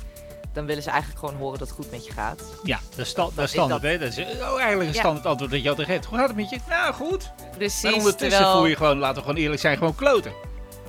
Dan 0.54 0.65
willen 0.65 0.84
ze 0.84 0.89
eigenlijk 0.89 1.19
gewoon 1.19 1.36
horen 1.39 1.60
dat 1.60 1.67
het 1.67 1.78
goed 1.78 1.91
met 1.91 2.06
je 2.06 2.12
gaat. 2.12 2.41
ja, 2.63 2.80
dat 2.89 2.99
is, 2.99 3.10
sta- 3.10 3.30
standaard. 3.47 3.82
dat-. 3.82 3.99
Dat 3.99 4.17
is 4.17 4.17
oh, 4.25 4.60
eigenlijk 4.60 4.80
een 4.80 4.86
Ja. 4.86 4.99
standaard 4.99 5.25
antwoord 5.25 5.52
dat 5.52 5.63
je 5.63 5.69
altijd 5.69 5.88
geeft. 5.88 6.06
Hoe 6.06 6.17
gaat 6.17 6.28
het 6.28 6.36
met 6.36 6.49
je? 6.49 6.58
Nou, 6.69 6.93
goed. 6.93 7.32
Precies. 7.58 7.84
en 7.84 7.93
ondertussen 7.93 8.30
terwijl- 8.30 8.56
voel 8.58 8.65
je 8.65 8.75
gewoon, 8.75 8.97
laten 8.97 9.15
we 9.15 9.21
gewoon 9.21 9.41
eerlijk 9.41 9.62
zijn, 9.62 9.78
gewoon 9.78 9.95
kloten. 9.95 10.32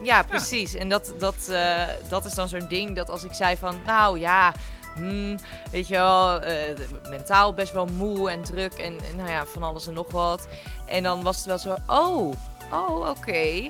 Ja, 0.02 0.22
precies. 0.22 0.74
En 0.74 0.88
dat, 0.88 1.12
dat, 1.18 1.48
eh, 1.50 1.82
dat 2.08 2.24
is 2.24 2.34
dan 2.34 2.48
zo'n 2.48 2.66
ding 2.68 2.96
dat 2.96 3.10
als 3.10 3.24
ik 3.24 3.32
zei 3.32 3.56
van, 3.56 3.76
nou 3.86 4.18
ja, 4.18 4.52
hmm, 5.00 5.36
weet 5.70 5.88
je 5.88 5.94
wel, 5.94 6.40
eh, 6.40 6.76
mentaal 7.08 7.54
best 7.54 7.72
wel 7.72 7.86
moe 7.86 8.30
en 8.30 8.42
druk 8.42 8.72
en, 8.72 8.98
en 9.10 9.16
nou 9.16 9.30
ja, 9.30 9.46
van 9.46 9.62
alles 9.62 9.86
en 9.86 9.94
nog 9.94 10.10
wat. 10.10 10.48
En 10.86 11.02
dan 11.02 11.22
was 11.22 11.36
het 11.36 11.44
wel 11.46 11.58
zo, 11.58 11.76
oh, 11.86 12.32
oh, 12.72 13.08
oké. 13.08 13.68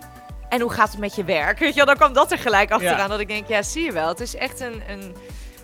En 0.49 0.61
hoe 0.61 0.71
gaat 0.71 0.91
het 0.91 1.01
met 1.01 1.15
je 1.15 1.25
werk? 1.25 1.59
Weet 1.65 1.69
je 1.69 1.77
wel, 1.77 1.87
dan 1.87 1.97
kwam 1.97 2.13
dat 2.13 2.33
er 2.33 2.39
gelijk 2.39 2.71
achteraan 2.71 2.99
Ja. 2.99 3.07
dat 3.09 3.21
ik 3.21 3.29
denk, 3.29 3.49
ja, 3.49 3.63
zie 3.63 3.85
je 3.85 3.93
wel, 3.93 4.09
het 4.09 4.21
is 4.21 4.35
echt 4.35 4.61
een, 4.61 4.83
een, 4.89 5.17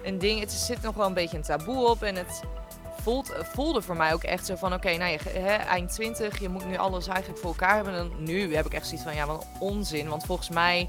een 0.05 0.19
ding, 0.19 0.41
het 0.41 0.53
zit 0.53 0.83
nog 0.83 0.95
wel 0.95 1.07
een 1.07 1.15
beetje 1.15 1.37
een 1.37 1.43
taboe 1.43 1.89
op 1.89 2.03
en 2.03 2.17
het 2.17 2.43
voelt, 3.03 3.33
voelde 3.53 3.83
voor 3.83 3.97
mij 3.97 4.13
ook 4.13 4.23
echt 4.23 4.47
zo 4.47 4.57
van, 4.57 4.73
oké, 4.75 4.97
nou, 4.97 5.11
je, 5.11 5.19
hè, 5.39 5.55
eind 5.55 5.93
20, 5.93 6.41
je 6.41 6.49
moet 6.49 6.67
nu 6.67 6.77
alles 6.77 7.07
eigenlijk 7.07 7.41
voor 7.41 7.51
elkaar 7.51 7.75
hebben. 7.75 7.95
En 7.95 8.13
nu 8.19 8.55
heb 8.55 8.67
ik 8.67 8.75
echt 8.75 8.87
zoiets 8.87 9.05
van, 9.05 9.15
ja, 9.15 9.27
wat 9.27 9.47
onzin. 9.59 10.09
Want 10.09 10.25
volgens 10.25 10.49
mij, 10.49 10.89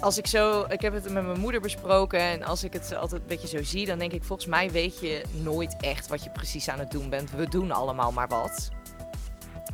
als 0.00 0.18
ik 0.18 0.26
zo, 0.26 0.64
ik 0.68 0.80
heb 0.80 0.92
het 0.92 1.10
met 1.10 1.26
mijn 1.26 1.40
moeder 1.40 1.60
besproken 1.60 2.20
en 2.20 2.42
als 2.42 2.64
ik 2.64 2.72
het 2.72 2.94
altijd 2.94 3.20
een 3.20 3.26
beetje 3.26 3.58
zo 3.58 3.62
zie, 3.62 3.86
dan 3.86 3.98
denk 3.98 4.12
ik, 4.12 4.24
volgens 4.24 4.48
mij 4.48 4.70
weet 4.70 5.00
je 5.00 5.22
nooit 5.30 5.76
echt 5.80 6.08
wat 6.08 6.24
je 6.24 6.30
precies 6.30 6.68
aan 6.68 6.78
het 6.78 6.90
doen 6.90 7.10
bent. 7.10 7.30
We 7.30 7.48
doen 7.48 7.70
allemaal 7.70 8.12
maar 8.12 8.28
wat. 8.28 8.70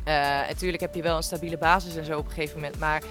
Eh, 0.03 0.13
natuurlijk 0.47 0.81
heb 0.81 0.95
je 0.95 1.01
wel 1.01 1.17
een 1.17 1.23
stabiele 1.23 1.57
basis 1.57 1.95
en 1.95 2.05
zo 2.05 2.17
op 2.17 2.25
een 2.25 2.31
gegeven 2.31 2.55
moment, 2.55 2.79
maar 2.79 3.03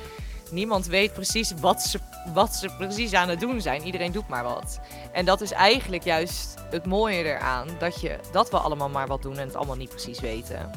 niemand 0.51 0.87
weet 0.87 1.13
precies 1.13 1.53
wat 1.61 1.83
ze, 1.83 1.99
wat 2.35 2.55
ze 2.55 2.69
precies 2.79 3.13
aan 3.13 3.29
het 3.29 3.41
doen 3.41 3.61
zijn. 3.61 3.83
Iedereen 3.83 4.13
doet 4.13 4.29
maar 4.29 4.45
wat. 4.45 4.81
En 5.13 5.25
dat 5.25 5.41
is 5.41 5.51
eigenlijk 5.51 6.05
juist 6.05 6.55
het 6.71 6.87
mooie 6.87 7.25
eraan. 7.25 7.69
Dat, 7.79 8.01
je, 8.01 8.19
dat 8.33 8.51
we 8.51 8.59
allemaal 8.59 8.89
maar 8.89 9.07
wat 9.07 9.23
doen 9.23 9.39
en 9.39 9.47
het 9.47 9.57
allemaal 9.57 9.77
niet 9.77 9.89
precies 9.89 10.21
weten. 10.21 10.71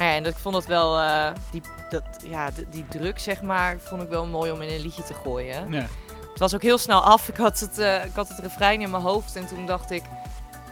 Ja, 0.00 0.14
en 0.14 0.22
dat, 0.22 0.32
ik 0.32 0.38
vond 0.38 0.54
het 0.54 0.66
wel, 0.66 0.98
eh, 0.98 1.30
die, 1.50 1.62
dat, 1.90 2.02
ja, 2.24 2.50
die, 2.70 2.88
druk 2.88 3.18
zeg 3.18 3.42
maar, 3.42 3.78
vond 3.78 4.02
ik 4.02 4.08
wel 4.08 4.26
mooi 4.26 4.50
om 4.50 4.60
in 4.62 4.74
een 4.74 4.80
liedje 4.80 5.02
te 5.02 5.14
gooien. 5.14 5.72
Ja. 5.72 5.86
Het 6.30 6.38
was 6.38 6.54
ook 6.54 6.62
heel 6.62 6.78
snel 6.78 7.00
af. 7.00 7.28
Ik 7.28 7.36
had 7.36 7.60
het, 7.60 7.78
eh, 7.78 8.04
ik 8.04 8.14
had 8.14 8.28
het 8.28 8.38
refrein 8.38 8.80
in 8.80 8.90
mijn 8.90 9.02
hoofd 9.02 9.36
en 9.36 9.46
toen 9.46 9.66
dacht 9.66 9.90
ik... 9.90 10.02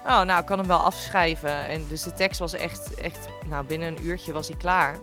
Oh, 0.06 0.20
nou, 0.22 0.40
ik 0.40 0.46
kan 0.46 0.58
hem 0.58 0.66
wel 0.66 0.78
afschrijven. 0.78 1.66
En 1.66 1.86
dus 1.88 2.02
de 2.02 2.12
tekst 2.12 2.38
was 2.38 2.52
echt, 2.52 2.94
echt 2.94 3.28
nou, 3.46 3.64
binnen 3.64 3.88
een 3.88 4.06
uurtje 4.06 4.32
was 4.32 4.48
hij 4.48 4.56
klaar. 4.56 4.98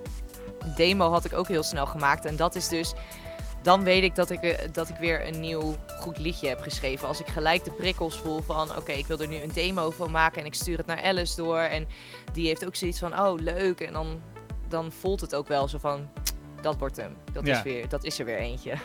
Demo 0.75 1.11
had 1.11 1.25
ik 1.25 1.33
ook 1.33 1.47
heel 1.47 1.63
snel 1.63 1.85
gemaakt. 1.85 2.25
En 2.25 2.35
dat 2.35 2.55
is 2.55 2.67
dus... 2.67 2.93
Dan 3.65 3.83
weet 3.83 4.03
ik 4.03 4.15
dat 4.15 4.29
ik, 4.29 4.41
eh, 4.41 4.67
dat 4.71 4.89
ik 4.89 4.95
weer 4.95 5.27
een 5.27 5.39
nieuw 5.39 5.75
goed 5.99 6.17
liedje 6.17 6.47
heb 6.47 6.61
geschreven. 6.61 7.07
Als 7.07 7.19
ik 7.19 7.27
gelijk 7.27 7.63
de 7.63 7.71
prikkels 7.71 8.17
voel 8.17 8.41
van... 8.41 8.75
Oké, 8.77 8.91
ik 8.91 9.05
wil 9.05 9.19
er 9.19 9.27
nu 9.27 9.35
een 9.35 9.51
demo 9.53 9.89
van 9.91 10.11
maken 10.11 10.39
en 10.41 10.45
ik 10.45 10.53
stuur 10.53 10.77
het 10.77 10.85
naar 10.85 11.03
Alice 11.03 11.35
door. 11.35 11.59
En 11.59 11.87
die 12.33 12.47
heeft 12.47 12.65
ook 12.65 12.75
zoiets 12.75 12.99
van... 12.99 13.19
Oh, 13.19 13.39
leuk. 13.39 13.79
En 13.79 13.93
dan, 13.93 14.21
dan 14.67 14.91
voelt 14.99 15.21
het 15.21 15.35
ook 15.35 15.47
wel 15.47 15.67
zo 15.67 15.77
van... 15.77 16.09
Dat 16.61 16.77
wordt 16.77 16.97
hem. 16.97 17.15
Dat, 17.33 17.45
Ja. 17.45 17.57
is, 17.57 17.63
weer, 17.63 17.89
dat 17.89 18.03
is 18.03 18.19
er 18.19 18.25
weer 18.25 18.37
eentje. 18.37 18.73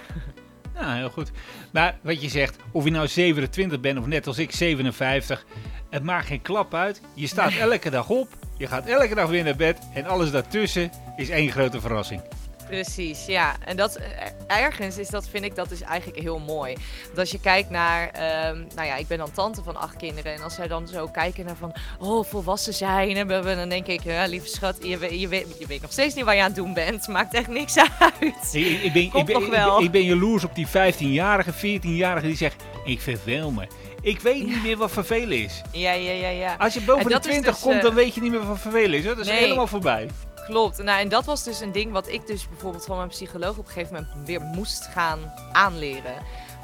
Ja, 0.75 0.95
heel 0.95 1.11
goed. 1.11 1.31
Maar 1.73 1.99
wat 2.03 2.23
je 2.23 2.29
zegt, 2.29 2.57
of 2.73 2.85
je 2.85 2.91
nou 2.91 3.09
27 3.09 3.81
bent 3.81 3.99
of 3.99 4.07
net 4.07 4.27
als 4.27 4.39
ik 4.39 4.53
57, 4.53 5.45
het 5.91 6.03
maakt 6.03 6.27
geen 6.27 6.43
klap 6.43 6.75
uit. 6.75 7.01
Je 7.15 7.27
staat 7.27 7.53
elke 7.71 7.91
dag 7.91 8.09
op, 8.09 8.29
je 8.57 8.67
gaat 8.67 8.87
elke 8.87 9.15
dag 9.15 9.29
weer 9.29 9.45
naar 9.45 9.57
bed 9.57 9.79
en 9.95 10.05
alles 10.07 10.31
daartussen 10.31 10.91
is 11.17 11.29
één 11.29 11.51
grote 11.51 11.81
verrassing. 11.81 12.23
Precies, 12.71 13.27
ja. 13.27 13.57
En 13.65 13.77
dat 13.77 13.97
eh, 13.97 14.05
ergens 14.47 14.99
is 14.99 15.09
dat, 15.09 15.29
vind 15.29 15.45
ik, 15.45 15.55
dat 15.55 15.71
is 15.71 15.81
eigenlijk 15.81 16.21
heel 16.21 16.39
mooi. 16.39 16.77
Want 17.07 17.19
als 17.19 17.31
je 17.31 17.41
kijkt 17.41 17.71
naar, 17.71 18.09
ehm, 18.11 18.59
nou 18.75 18.87
ja, 18.87 18.97
ik 18.97 19.07
ben 19.07 19.19
dan 19.19 19.33
tante 19.33 19.63
van 19.63 19.77
acht 19.77 19.97
kinderen. 19.97 20.35
En 20.35 20.43
als 20.43 20.55
zij 20.55 20.69
dan 20.69 20.89
zo 20.89 21.07
kijken 21.07 21.45
naar 21.45 21.57
van, 21.57 21.73
oh, 21.99 22.25
volwassen 22.25 22.75
zijn. 22.75 23.17
En 23.17 23.29
dan 23.57 23.69
denk 23.69 23.87
ik, 23.87 24.03
ja, 24.03 24.27
lieve 24.27 24.49
schat, 24.49 24.77
je, 24.83 24.99
weet- 24.99 25.21
je, 25.21 25.29
weet, 25.29 25.47
je 25.59 25.67
weet 25.67 25.83
nog 25.83 25.93
steeds 25.93 26.15
niet 26.15 26.25
waar 26.25 26.35
je 26.35 26.41
aan 26.41 26.47
het 26.47 26.57
doen 26.57 26.75
bent. 26.75 27.09
Maakt 27.09 27.35
echt 27.35 27.49
niks 27.49 27.77
uit. 27.79 28.55
Ik, 28.55 28.83
ik, 28.83 28.93
ben, 28.93 29.03
ik, 29.03 29.13
ben, 29.13 29.35
nog 29.35 29.43
ik, 29.45 29.51
wel. 29.51 29.77
ben, 29.77 29.85
ik 29.85 29.91
ben 29.91 30.05
jaloers 30.05 30.45
op 30.45 30.55
die 30.55 30.67
15-jarige, 30.69 31.53
14-jarige 31.79 32.27
die 32.27 32.37
zegt, 32.37 32.63
ik 32.85 33.01
verveel 33.01 33.51
me. 33.51 33.67
Ik 34.03 34.21
weet 34.21 34.47
niet 34.47 34.63
meer 34.63 34.77
wat 34.77 34.91
vervelen 34.91 35.43
is. 35.43 35.61
Ja, 35.73 35.93
ja, 35.93 36.13
ja, 36.13 36.29
ja. 36.29 36.55
Als 36.59 36.75
je 36.75 36.81
boven 36.81 37.01
En 37.03 37.07
de 37.07 37.13
dat 37.13 37.25
is 37.25 37.31
20 37.31 37.53
dus, 37.55 37.63
komt, 37.63 37.77
eh, 37.77 37.83
dan 37.83 37.95
weet 37.95 38.15
je 38.15 38.21
niet 38.21 38.31
meer 38.31 38.47
wat 38.47 38.59
vervelen 38.61 38.99
is. 38.99 39.05
Hoor. 39.05 39.15
Dat 39.17 39.25
is 39.25 39.31
Nee. 39.31 39.41
helemaal 39.41 39.67
voorbij. 39.67 40.09
Klopt. 40.51 40.83
Nou, 40.83 41.01
en 41.01 41.09
dat 41.09 41.25
was 41.25 41.45
dus 41.45 41.61
een 41.61 41.73
ding 41.73 41.93
wat 41.93 42.09
ik 42.09 42.27
dus 42.27 42.49
bijvoorbeeld 42.49 42.85
van 42.85 42.97
mijn 42.97 43.09
psycholoog 43.09 43.59
op 43.59 43.67
een 43.67 43.73
gegeven 43.73 43.95
moment 43.95 44.27
weer 44.27 44.41
moest 44.41 44.87
gaan 44.87 45.33
aanleren. 45.53 46.15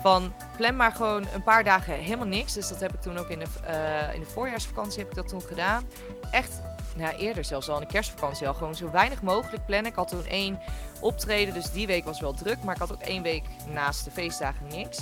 Van 0.03 0.33
plan 0.57 0.77
maar 0.77 0.93
gewoon 0.93 1.27
een 1.35 1.43
paar 1.43 1.65
dagen 1.65 1.95
helemaal 1.95 2.27
niks. 2.27 2.53
Dus 2.53 2.69
dat 2.69 2.81
heb 2.81 2.95
ik 2.95 3.01
toen 3.01 3.19
ook 3.19 3.29
in 3.29 3.39
de, 3.39 3.47
eh, 3.65 4.15
in 4.15 4.21
de 4.21 4.27
voorjaarsvakantie 4.27 4.99
heb 4.99 5.09
ik 5.09 5.15
dat 5.15 5.29
toen 5.29 5.43
gedaan. 5.43 5.85
Echt, 6.31 6.61
nou 6.97 7.17
eerder 7.17 7.45
zelfs 7.45 7.69
al 7.69 7.81
in 7.81 7.87
de 7.87 7.93
kerstvakantie 7.93 8.49
al. 8.49 8.55
Gewoon 8.55 8.75
zo 8.75 8.91
weinig 8.91 9.23
mogelijk 9.23 9.67
plannen. 9.67 9.91
Ik 9.91 9.97
had 9.97 10.09
toen 10.09 10.27
één 10.27 10.61
optreden, 11.01 11.55
dus 11.55 11.71
die 11.71 11.87
week 11.87 12.05
was 12.05 12.21
wel 12.21 12.33
druk. 12.33 12.63
Maar 12.63 12.75
ik 12.75 12.81
had 12.81 12.93
ook 12.93 13.03
één 13.03 13.23
week 13.23 13.45
naast 13.73 14.05
de 14.05 14.11
feestdagen 14.11 14.67
niks. 14.69 14.99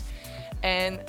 En 0.61 1.01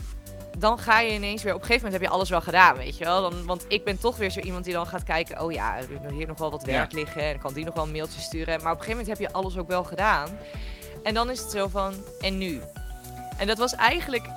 dan 0.57 0.77
ga 0.79 0.99
je 0.99 1.13
ineens 1.13 1.43
weer... 1.43 1.53
Op 1.53 1.59
een 1.59 1.65
gegeven 1.65 1.85
moment 1.85 2.01
heb 2.01 2.11
je 2.11 2.17
alles 2.17 2.29
wel 2.29 2.41
gedaan, 2.41 2.75
weet 2.77 2.97
je 2.97 3.03
wel. 3.03 3.21
Dan, 3.21 3.45
want 3.45 3.65
ik 3.67 3.83
ben 3.83 3.99
toch 3.99 4.17
weer 4.17 4.29
zo 4.29 4.39
iemand 4.39 4.63
die 4.65 4.73
dan 4.73 4.87
gaat 4.87 5.03
kijken... 5.03 5.41
Oh 5.41 5.51
ja, 5.51 5.77
er 5.77 5.87
heb 6.01 6.11
hier 6.11 6.27
nog 6.27 6.37
wel 6.37 6.51
wat 6.51 6.65
Ja. 6.65 6.71
werk 6.71 6.91
liggen. 6.91 7.21
En 7.21 7.39
kan 7.39 7.53
die 7.53 7.65
nog 7.65 7.73
wel 7.73 7.83
een 7.83 7.91
mailtje 7.91 8.21
sturen. 8.21 8.63
Maar 8.63 8.71
op 8.71 8.79
een 8.79 8.83
gegeven 8.83 8.89
moment 9.05 9.07
heb 9.19 9.29
je 9.29 9.33
alles 9.33 9.57
ook 9.57 9.67
wel 9.67 9.83
gedaan. 9.83 10.29
En 11.03 11.13
dan 11.13 11.29
is 11.29 11.39
het 11.39 11.51
zo 11.51 11.67
van, 11.67 11.93
en 12.19 12.37
nu? 12.37 12.61
En 13.37 13.47
dat 13.47 13.57
was 13.57 13.75
eigenlijk 13.75 14.27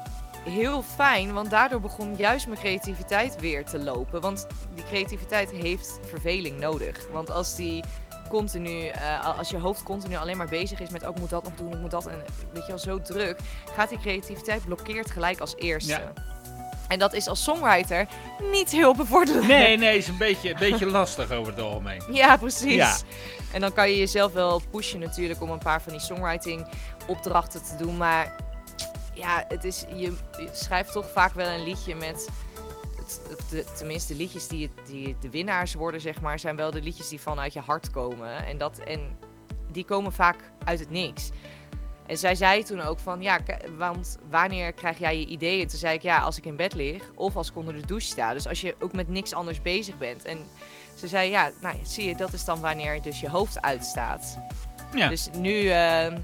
heel 0.45 0.83
fijn, 0.83 1.33
want 1.33 1.51
daardoor 1.51 1.81
begon 1.81 2.15
juist 2.17 2.47
mijn 2.47 2.59
creativiteit 2.61 3.41
weer 3.41 3.65
te 3.65 3.79
lopen. 3.79 4.21
Want 4.21 4.47
die 4.75 4.85
creativiteit 4.85 5.51
heeft 5.51 5.99
verveling 6.09 6.59
nodig. 6.59 7.07
Want 7.13 7.31
als 7.31 7.57
die 7.57 7.85
continu, 8.29 8.87
eh, 8.87 9.39
als 9.39 9.51
je 9.51 9.59
hoofd 9.59 9.83
continu 9.83 10.17
alleen 10.17 10.37
maar 10.37 10.49
bezig 10.49 10.81
is 10.81 10.91
met 10.91 11.05
ook 11.05 11.19
moet 11.19 11.31
dat 11.31 11.45
nog 11.45 11.55
doen, 11.55 11.73
ik 11.73 11.79
moet 11.79 11.91
dat 11.91 12.07
en 12.07 12.25
weet 12.53 12.63
je 12.63 12.69
wel 12.69 12.79
zo 12.79 13.01
druk, 13.01 13.39
gaat 13.75 13.89
die 13.89 13.99
creativiteit 13.99 14.65
blokkeert 14.65 15.11
gelijk 15.11 15.41
als 15.41 15.57
eerste. 15.57 15.91
Ja. 15.91 16.13
En 16.89 16.99
dat 16.99 17.13
is 17.13 17.29
als 17.29 17.43
songwriter 17.43 18.07
niet 18.53 18.71
heel 18.71 18.95
bevorderlijk. 18.95 19.47
Nee, 19.47 19.77
nee, 19.77 19.99
is 19.99 20.09
een 20.09 20.17
beetje, 20.17 20.51
een 20.51 20.59
beetje 20.59 20.87
lastig 20.87 21.31
over 21.31 21.53
het 21.53 21.63
algemeen. 21.63 22.03
Ja, 22.13 22.37
precies. 22.37 22.75
Ja. 22.75 22.97
En 23.53 23.61
dan 23.61 23.73
kan 23.73 23.91
je 23.91 23.97
jezelf 23.97 24.33
wel 24.33 24.63
pushen 24.71 25.01
natuurlijk 25.01 25.43
om 25.43 25.51
een 25.51 25.59
paar 25.59 25.83
van 25.83 25.93
die 25.93 26.01
songwriting 26.01 26.67
opdrachten 27.07 27.63
te 27.63 27.77
doen. 27.85 27.97
Maar 27.97 28.35
ja, 29.13 29.45
het 29.49 29.65
is, 29.65 29.85
je 29.95 30.17
schrijft 30.53 30.93
toch 30.93 31.11
vaak 31.11 31.35
wel 31.35 31.49
een 31.49 31.65
liedje 31.65 31.95
met... 31.95 32.29
de, 33.51 33.65
tenminste, 33.77 34.13
de 34.13 34.19
liedjes 34.19 34.49
die, 34.49 34.71
die 34.87 35.17
de 35.21 35.31
winnaars 35.31 35.75
worden, 35.75 36.01
zeg 36.01 36.21
maar, 36.21 36.39
zijn 36.39 36.57
wel 36.57 36.71
de 36.71 36.83
liedjes 36.83 37.09
die 37.09 37.21
vanuit 37.21 37.53
je 37.53 37.61
hart 37.61 37.91
komen. 37.91 38.47
En, 38.47 38.59
dat, 38.59 38.79
en 38.79 39.19
die 39.73 39.85
komen 39.85 40.13
vaak 40.13 40.37
uit 40.65 40.79
het 40.79 40.91
niks. 40.91 41.31
En 42.07 42.19
zij 42.19 42.35
zei 42.35 42.63
toen 42.63 42.81
ook 42.81 42.99
van, 42.99 43.23
ja, 43.23 43.39
want 43.77 44.19
wanneer 44.31 44.73
krijg 44.73 44.99
jij 44.99 45.19
je 45.19 45.27
ideeën? 45.27 45.67
Toen 45.69 45.79
zei 45.79 45.95
ik, 45.95 46.03
ja, 46.03 46.19
als 46.19 46.39
ik 46.39 46.45
in 46.45 46.57
bed 46.57 46.75
lig 46.75 47.03
of 47.15 47.37
als 47.37 47.49
ik 47.49 47.57
onder 47.57 47.75
de 47.75 47.87
douche 47.87 48.07
sta. 48.07 48.33
Dus 48.33 48.49
als 48.49 48.61
je 48.61 48.75
ook 48.79 48.93
met 48.93 49.09
niks 49.09 49.33
anders 49.33 49.63
bezig 49.63 49.99
bent. 49.99 50.25
En 50.25 50.39
ze 50.95 51.09
zei, 51.09 51.31
ja, 51.31 51.51
nou 51.61 51.77
zie 51.83 52.09
je, 52.09 52.17
dat 52.17 52.33
is 52.33 52.45
dan 52.45 52.61
wanneer 52.61 53.03
dus 53.03 53.21
je 53.21 53.29
hoofd 53.29 53.63
uitstaat. 53.63 54.39
Ja. 54.95 55.09
Dus 55.09 55.29
nu, 55.37 55.69
eh, 55.69 56.15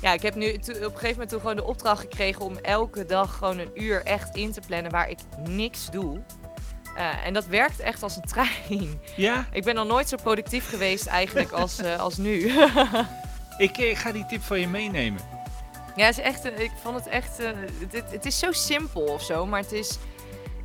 ja, 0.00 0.12
ik 0.12 0.22
heb 0.22 0.34
nu 0.34 0.52
op 0.52 0.58
een 0.68 0.74
gegeven 0.82 1.08
moment 1.10 1.28
toen 1.28 1.40
gewoon 1.40 1.56
de 1.56 1.64
opdracht 1.64 2.00
gekregen 2.00 2.44
om 2.44 2.56
elke 2.56 3.04
dag 3.06 3.36
gewoon 3.36 3.58
een 3.58 3.70
uur 3.74 4.04
echt 4.04 4.36
in 4.36 4.52
te 4.52 4.60
plannen 4.66 4.90
waar 4.90 5.10
ik 5.10 5.18
niks 5.48 5.90
doe. 5.90 6.22
Eh, 6.96 7.26
en 7.26 7.32
dat 7.34 7.46
werkt 7.46 7.80
echt 7.80 8.02
als 8.02 8.16
een 8.16 8.22
trein. 8.34 9.00
Ja, 9.16 9.46
Ik 9.52 9.64
ben 9.64 9.74
nog 9.74 9.86
nooit 9.86 10.08
zo 10.08 10.16
productief 10.22 10.68
geweest 10.68 11.06
eigenlijk 11.06 11.52
als, 11.52 11.78
eh, 11.82 11.98
als 12.00 12.16
nu. 12.16 12.52
ik, 13.58 13.78
eh, 13.78 13.96
ga 13.98 14.12
die 14.12 14.26
tip 14.26 14.42
van 14.42 14.60
je 14.60 14.68
meenemen. 14.68 15.20
Ja, 15.96 16.04
het 16.06 16.18
is 16.18 16.24
echt, 16.24 16.44
ik 16.44 16.70
vond 16.82 16.96
het 16.96 17.06
echt. 17.06 17.36
het, 17.90 18.10
het 18.10 18.26
is 18.26 18.38
zo 18.38 18.52
simpel 18.52 19.02
of 19.02 19.22
zo, 19.22 19.46
maar 19.46 19.60
het 19.60 19.72
is. 19.72 19.98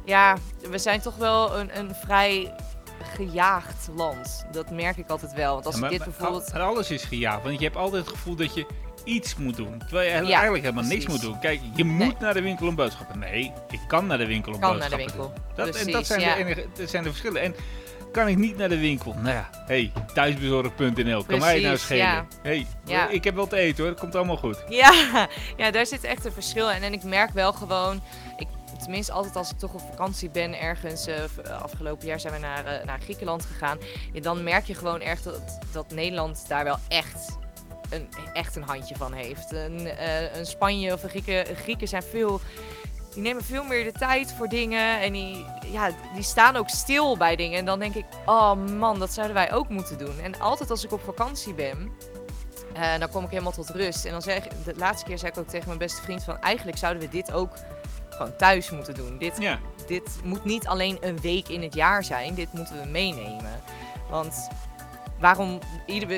Ja, 0.05 0.37
we 0.69 0.77
zijn 0.77 1.01
toch 1.01 1.15
wel 1.15 1.57
een, 1.59 1.77
een 1.79 1.95
vrij 1.95 2.55
gejaagd 3.15 3.89
land. 3.95 4.45
Dat 4.51 4.69
merk 4.71 4.97
ik 4.97 5.09
altijd 5.09 5.33
wel. 5.33 5.53
Want 5.53 5.65
als 5.65 5.77
Ja, 5.77 5.83
ik 5.83 5.89
dit 5.89 5.99
maar- 5.99 6.07
bijvoorbeeld. 6.09 6.53
maar 6.53 6.61
alles 6.61 6.89
is 6.91 7.03
gejaagd, 7.03 7.43
want 7.43 7.57
je 7.59 7.63
hebt 7.65 7.77
altijd 7.77 8.05
het 8.05 8.13
gevoel 8.13 8.35
dat 8.35 8.53
je 8.53 8.65
iets 9.03 9.35
moet 9.35 9.55
doen. 9.55 9.77
Terwijl 9.79 10.09
je 10.21 10.27
Ja, 10.27 10.33
eigenlijk 10.33 10.63
helemaal 10.63 10.83
niks 10.83 11.07
moet 11.07 11.21
doen. 11.21 11.39
Kijk, 11.39 11.59
je 11.75 11.83
moet 11.83 11.97
Nee. 12.07 12.15
naar 12.19 12.33
de 12.33 12.41
winkel 12.41 12.67
om 12.67 12.75
boodschappen. 12.75 13.19
Nee, 13.19 13.51
ik 13.69 13.79
kan 13.87 14.07
naar 14.07 14.17
de 14.17 14.25
winkel 14.25 14.53
om 14.53 14.59
Kan 14.59 14.77
naar 14.77 14.89
de 14.89 14.95
boodschappen 14.95 15.27
winkel. 15.29 15.43
Dat, 15.65 15.75
en 15.75 15.91
dat 15.91 16.05
zijn, 16.05 16.19
ja. 16.19 16.33
de 16.35 16.39
enige, 16.43 16.65
dat 16.77 16.89
zijn 16.89 17.03
de 17.03 17.09
verschillen. 17.09 17.41
En 17.41 17.55
kan 18.11 18.27
ik 18.27 18.37
niet 18.37 18.57
naar 18.57 18.69
de 18.69 18.79
winkel? 18.79 19.13
Nou 19.13 19.35
ja, 19.35 19.49
hey, 19.65 19.91
thuisbezorg.nl, 20.13 21.23
kan 21.23 21.39
mij 21.39 21.59
nou 21.61 21.77
schelen. 21.77 22.03
ja. 22.03 22.25
Hey, 22.43 22.67
ik 23.09 23.23
heb 23.23 23.35
wel 23.35 23.47
te 23.47 23.55
eten 23.57 23.83
hoor, 23.85 23.93
komt 23.93 24.15
allemaal 24.15 24.37
goed. 24.37 24.63
Ja, 24.69 24.93
ja, 25.57 25.71
daar 25.71 25.85
zit 25.85 26.03
echt 26.03 26.25
een 26.25 26.31
verschil 26.31 26.69
in. 26.69 26.83
En 26.83 26.93
ik 26.93 27.03
merk 27.03 27.29
wel 27.33 27.53
gewoon. 27.53 28.01
Ik, 28.37 28.47
tenminste, 28.81 29.11
altijd 29.11 29.35
als 29.35 29.51
ik 29.51 29.57
toch 29.59 29.73
op 29.73 29.81
vakantie 29.89 30.29
ben, 30.29 30.59
ergens. 30.59 31.05
eh, 31.07 31.15
v- 31.35 31.49
afgelopen 31.49 32.07
jaar 32.07 32.19
zijn 32.19 32.33
we 32.33 32.39
naar, 32.39 32.65
eh, 32.65 32.85
naar 32.85 32.99
Griekenland 33.01 33.45
gegaan. 33.45 33.77
Ja, 34.13 34.21
dan 34.21 34.43
merk 34.43 34.65
je 34.65 34.75
gewoon 34.75 35.01
echt 35.01 35.23
dat, 35.23 35.59
dat 35.71 35.91
Nederland 35.91 36.45
daar 36.47 36.63
wel 36.63 36.77
echt 36.87 37.37
een, 37.91 38.09
echt 38.33 38.55
een 38.55 38.63
handje 38.63 38.95
van 38.95 39.13
heeft. 39.13 39.51
Een, 39.51 39.87
eh, 39.87 40.35
een 40.35 40.45
Spanje 40.45 40.93
of 40.93 41.03
een 41.03 41.09
Grieken, 41.09 41.55
Grieken 41.55 41.87
zijn 41.87 42.03
veel. 42.03 42.41
Die 43.13 43.21
nemen 43.21 43.43
veel 43.43 43.63
meer 43.63 43.83
de 43.83 43.91
tijd 43.91 44.33
voor 44.37 44.47
dingen. 44.47 44.99
En 44.99 45.13
die, 45.13 45.45
ja, 45.71 45.89
die 46.13 46.23
staan 46.23 46.55
ook 46.55 46.69
stil 46.69 47.17
bij 47.17 47.35
dingen. 47.35 47.59
En 47.59 47.65
dan 47.65 47.79
denk 47.79 47.95
ik, 47.95 48.05
oh 48.25 48.53
man, 48.77 48.99
dat 48.99 49.13
zouden 49.13 49.35
wij 49.35 49.53
ook 49.53 49.69
moeten 49.69 49.97
doen. 49.97 50.19
En 50.19 50.39
altijd 50.39 50.69
als 50.69 50.83
ik 50.83 50.91
op 50.91 51.01
vakantie 51.01 51.53
ben, 51.53 51.91
eh, 52.73 52.99
dan 52.99 53.09
kom 53.09 53.23
ik 53.23 53.29
helemaal 53.29 53.51
tot 53.51 53.69
rust. 53.69 54.05
En 54.05 54.11
dan 54.11 54.21
zeg 54.21 54.47
de 54.47 54.73
laatste 54.75 55.05
keer 55.05 55.17
zei 55.17 55.31
ik 55.31 55.37
ook 55.37 55.47
tegen 55.47 55.67
mijn 55.67 55.79
beste 55.79 56.01
vriend 56.01 56.23
van 56.23 56.41
eigenlijk 56.41 56.77
zouden 56.77 57.03
we 57.03 57.09
dit 57.09 57.31
ook 57.31 57.53
gewoon 58.09 58.35
thuis 58.35 58.69
moeten 58.69 58.93
doen. 58.93 59.17
Dit, 59.17 59.37
Ja, 59.39 59.59
dit 59.87 60.19
moet 60.23 60.45
niet 60.45 60.67
alleen 60.67 60.97
een 61.01 61.21
week 61.21 61.47
in 61.47 61.61
het 61.61 61.73
jaar 61.73 62.03
zijn, 62.03 62.33
dit 62.33 62.53
moeten 62.53 62.81
we 62.81 62.89
meenemen. 62.89 63.61
Want 64.09 64.47
waarom 65.21 65.59
ieder, 65.85 66.09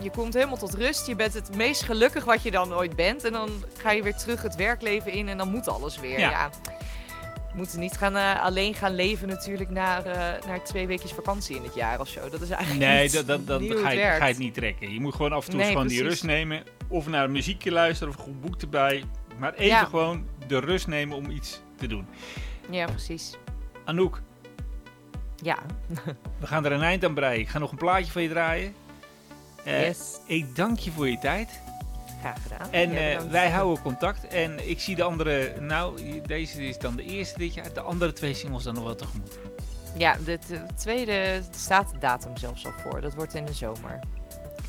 je 0.00 0.10
komt 0.10 0.34
helemaal 0.34 0.56
tot 0.56 0.74
rust, 0.74 1.06
je 1.06 1.16
bent 1.16 1.34
het 1.34 1.56
meest 1.56 1.82
gelukkig 1.82 2.24
wat 2.24 2.42
je 2.42 2.50
dan 2.50 2.74
ooit 2.74 2.96
bent 2.96 3.24
en 3.24 3.32
dan 3.32 3.50
ga 3.76 3.90
je 3.90 4.02
weer 4.02 4.16
terug 4.16 4.42
het 4.42 4.54
werkleven 4.54 5.12
in 5.12 5.28
en 5.28 5.36
dan 5.36 5.50
moet 5.50 5.68
alles 5.68 6.00
weer. 6.00 6.18
Ja. 6.18 6.30
Ja. 6.30 6.50
We 7.52 7.58
moeten 7.58 7.80
niet 7.80 7.96
gaan, 7.96 8.16
eh, 8.16 8.42
alleen 8.42 8.74
gaan 8.74 8.94
leven 8.94 9.28
natuurlijk 9.28 9.70
naar, 9.70 10.04
eh, 10.04 10.46
naar 10.46 10.64
twee 10.64 10.86
weekjes 10.86 11.12
vakantie 11.12 11.56
in 11.56 11.62
het 11.62 11.74
jaar 11.74 12.00
of 12.00 12.08
zo. 12.08 12.28
Dat 12.28 12.40
is 12.40 12.50
eigenlijk 12.50 12.84
nee, 12.86 13.02
niet, 13.02 13.12
dat, 13.12 13.26
dat, 13.26 13.46
dat 13.46 13.78
ga, 13.78 13.90
je, 13.90 14.00
ga 14.00 14.14
je 14.14 14.32
het 14.32 14.38
niet 14.38 14.54
trekken. 14.54 14.92
Je 14.92 15.00
moet 15.00 15.14
gewoon 15.14 15.32
af 15.32 15.44
en 15.44 15.50
toe 15.50 15.60
Nee, 15.60 15.70
gewoon 15.70 15.86
die 15.86 16.02
rust 16.02 16.24
nemen. 16.24 16.62
Of 16.88 17.06
naar 17.06 17.24
een 17.24 17.32
muziekje 17.32 17.72
luisteren 17.72 18.12
of 18.14 18.18
een 18.18 18.24
goed 18.24 18.40
boek 18.40 18.60
erbij. 18.60 19.04
Maar 19.38 19.54
even 19.54 19.66
Ja. 19.66 19.84
gewoon 19.84 20.26
de 20.46 20.58
rust 20.58 20.86
nemen 20.86 21.16
om 21.16 21.30
iets 21.30 21.60
te 21.76 21.86
doen. 21.86 22.06
Ja, 22.70 22.86
precies. 22.86 23.36
Anouk, 23.84 24.20
Ja. 25.42 25.58
we 26.40 26.46
gaan 26.46 26.64
er 26.64 26.72
een 26.72 26.82
eind 26.82 27.04
aan 27.04 27.14
breien. 27.14 27.40
Ik 27.40 27.48
ga 27.48 27.58
nog 27.58 27.70
een 27.70 27.78
plaatje 27.78 28.12
van 28.12 28.22
je 28.22 28.28
draaien. 28.28 28.74
Eh, 29.64 29.86
yes. 29.86 29.98
Ik 30.26 30.56
dank 30.56 30.78
je 30.78 30.90
voor 30.90 31.08
je 31.08 31.18
tijd. 31.18 31.48
Graag 32.20 32.42
gedaan. 32.42 32.70
En 32.70 32.92
Ja, 32.92 32.98
eh, 33.10 33.20
wij 33.30 33.50
houden 33.50 33.82
contact. 33.82 34.26
En 34.26 34.68
ik 34.70 34.80
zie 34.80 34.96
de 34.96 35.02
andere, 35.02 35.60
nou, 35.60 36.00
deze 36.26 36.66
is 36.68 36.78
dan 36.78 36.96
de 36.96 37.02
eerste 37.02 37.38
dit 37.38 37.54
jaar. 37.54 37.72
De 37.72 37.80
andere 37.80 38.12
twee 38.12 38.34
singles 38.34 38.62
dan 38.62 38.74
nog 38.74 38.84
wel 38.84 38.94
tegemoet. 38.94 39.38
Ja, 39.96 40.16
de, 40.24 40.38
de 40.48 40.60
tweede 40.76 41.42
staat 41.50 41.90
de 41.90 41.98
datum 41.98 42.36
zelfs 42.36 42.66
al 42.66 42.72
voor. 42.82 43.00
Dat 43.00 43.14
wordt 43.14 43.34
in 43.34 43.44
de 43.44 43.52
zomer. 43.52 43.98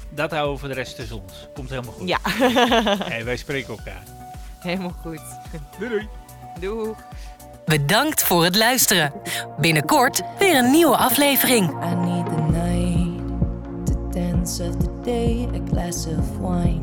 Dat 0.09 0.31
houden 0.31 0.53
we 0.53 0.59
voor 0.59 0.67
de 0.69 0.73
rest 0.73 0.95
tussen 0.95 1.21
ons. 1.21 1.47
Komt 1.53 1.69
helemaal 1.69 1.93
goed. 1.93 2.07
Ja, 2.07 2.19
Hey, 3.13 3.25
wij 3.25 3.37
spreken 3.37 3.69
elkaar. 3.77 4.03
helemaal 4.59 4.95
goed. 5.01 5.21
Doei 5.79 5.89
doei. 5.89 6.07
Doeg. 6.59 6.97
Bedankt 7.65 8.23
voor 8.23 8.43
het 8.43 8.55
luisteren. 8.55 9.11
Binnenkort 9.59 10.21
weer 10.39 10.57
een 10.57 10.71
nieuwe 10.71 10.97
aflevering. 10.97 11.69
I 11.69 11.95
need 11.95 12.25
the 12.25 12.41
night 12.51 13.85
to 13.85 14.09
dance 14.09 14.67
of 14.67 14.75
the 14.75 15.01
day, 15.03 15.47
a 15.55 15.71
glass 15.71 16.07
of 16.07 16.37
wine, 16.39 16.81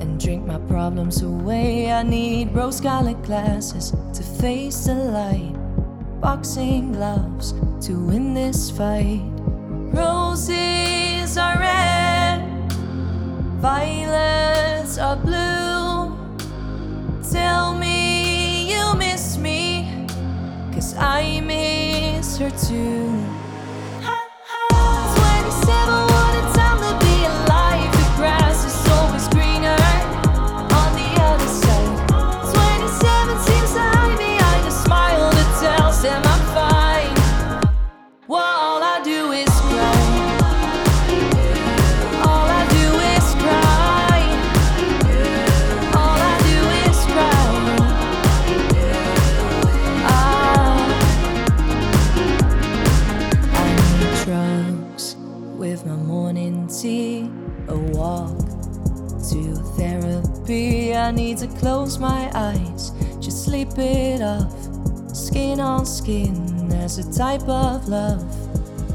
and 0.00 0.20
drink 0.22 0.46
my 0.46 0.58
problems 0.58 1.22
away. 1.22 2.00
I 2.00 2.02
need 2.02 2.48
rose 2.54 2.82
colored 2.82 3.24
glasses 3.24 3.90
to 3.90 4.22
face 4.38 4.82
the 4.82 4.94
light, 4.94 5.54
boxing 6.20 6.92
gloves 6.92 7.54
to 7.86 8.06
win 8.06 8.34
this 8.34 8.70
fight. 8.70 9.22
Roses 9.92 11.36
are 11.36 11.58
red, 11.58 12.42
violets 13.60 14.98
are 14.98 15.16
blue. 15.16 16.18
Tell 17.32 17.74
me 17.74 17.89
I 21.02 21.40
miss 21.40 22.36
her 22.36 22.50
too. 22.50 23.08
27, 24.70 26.09
to 59.30 59.54
therapy. 59.76 60.92
I 60.94 61.12
need 61.12 61.38
to 61.38 61.46
close 61.46 61.98
my 61.98 62.30
eyes, 62.34 62.90
just 63.20 63.44
sleep 63.44 63.78
it 63.78 64.20
off. 64.20 64.52
Skin 65.14 65.60
on 65.60 65.86
skin 65.86 66.72
as 66.72 66.98
a 66.98 67.12
type 67.12 67.48
of 67.48 67.88
love. 67.88 68.24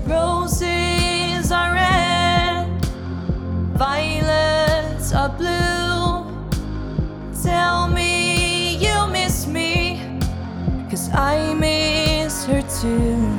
Roses 0.05 1.51
are 1.51 1.73
red, 1.73 2.67
violets 3.77 5.13
are 5.13 5.29
blue. 5.29 6.25
Tell 7.41 7.87
me 7.87 8.75
you 8.75 9.07
miss 9.07 9.47
me, 9.47 10.01
cause 10.89 11.09
I 11.13 11.53
miss 11.53 12.45
her 12.45 12.61
too. 12.81 13.34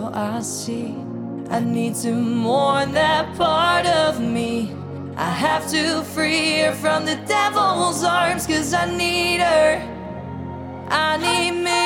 girl 0.00 0.10
I 0.14 0.40
see. 0.40 0.94
I 1.50 1.60
need 1.60 1.94
to 1.96 2.12
mourn 2.12 2.92
that 2.92 3.36
part 3.36 3.86
of 3.86 4.20
me. 4.20 4.74
I 5.16 5.30
have 5.30 5.68
to 5.70 6.02
free 6.02 6.60
her 6.60 6.72
from 6.72 7.04
the 7.04 7.16
devil's 7.26 8.04
arms, 8.04 8.46
cause 8.46 8.72
I 8.72 8.86
need 8.96 9.40
her. 9.40 9.72
I 10.88 11.16
need 11.16 11.62
me. 11.62 11.80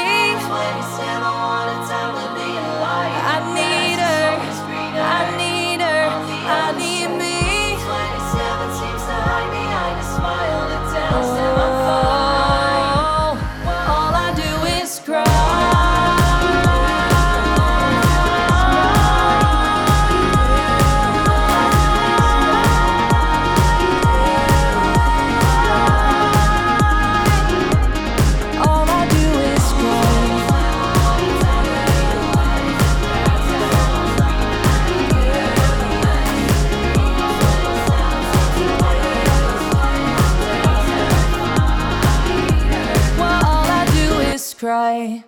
I 44.85 45.25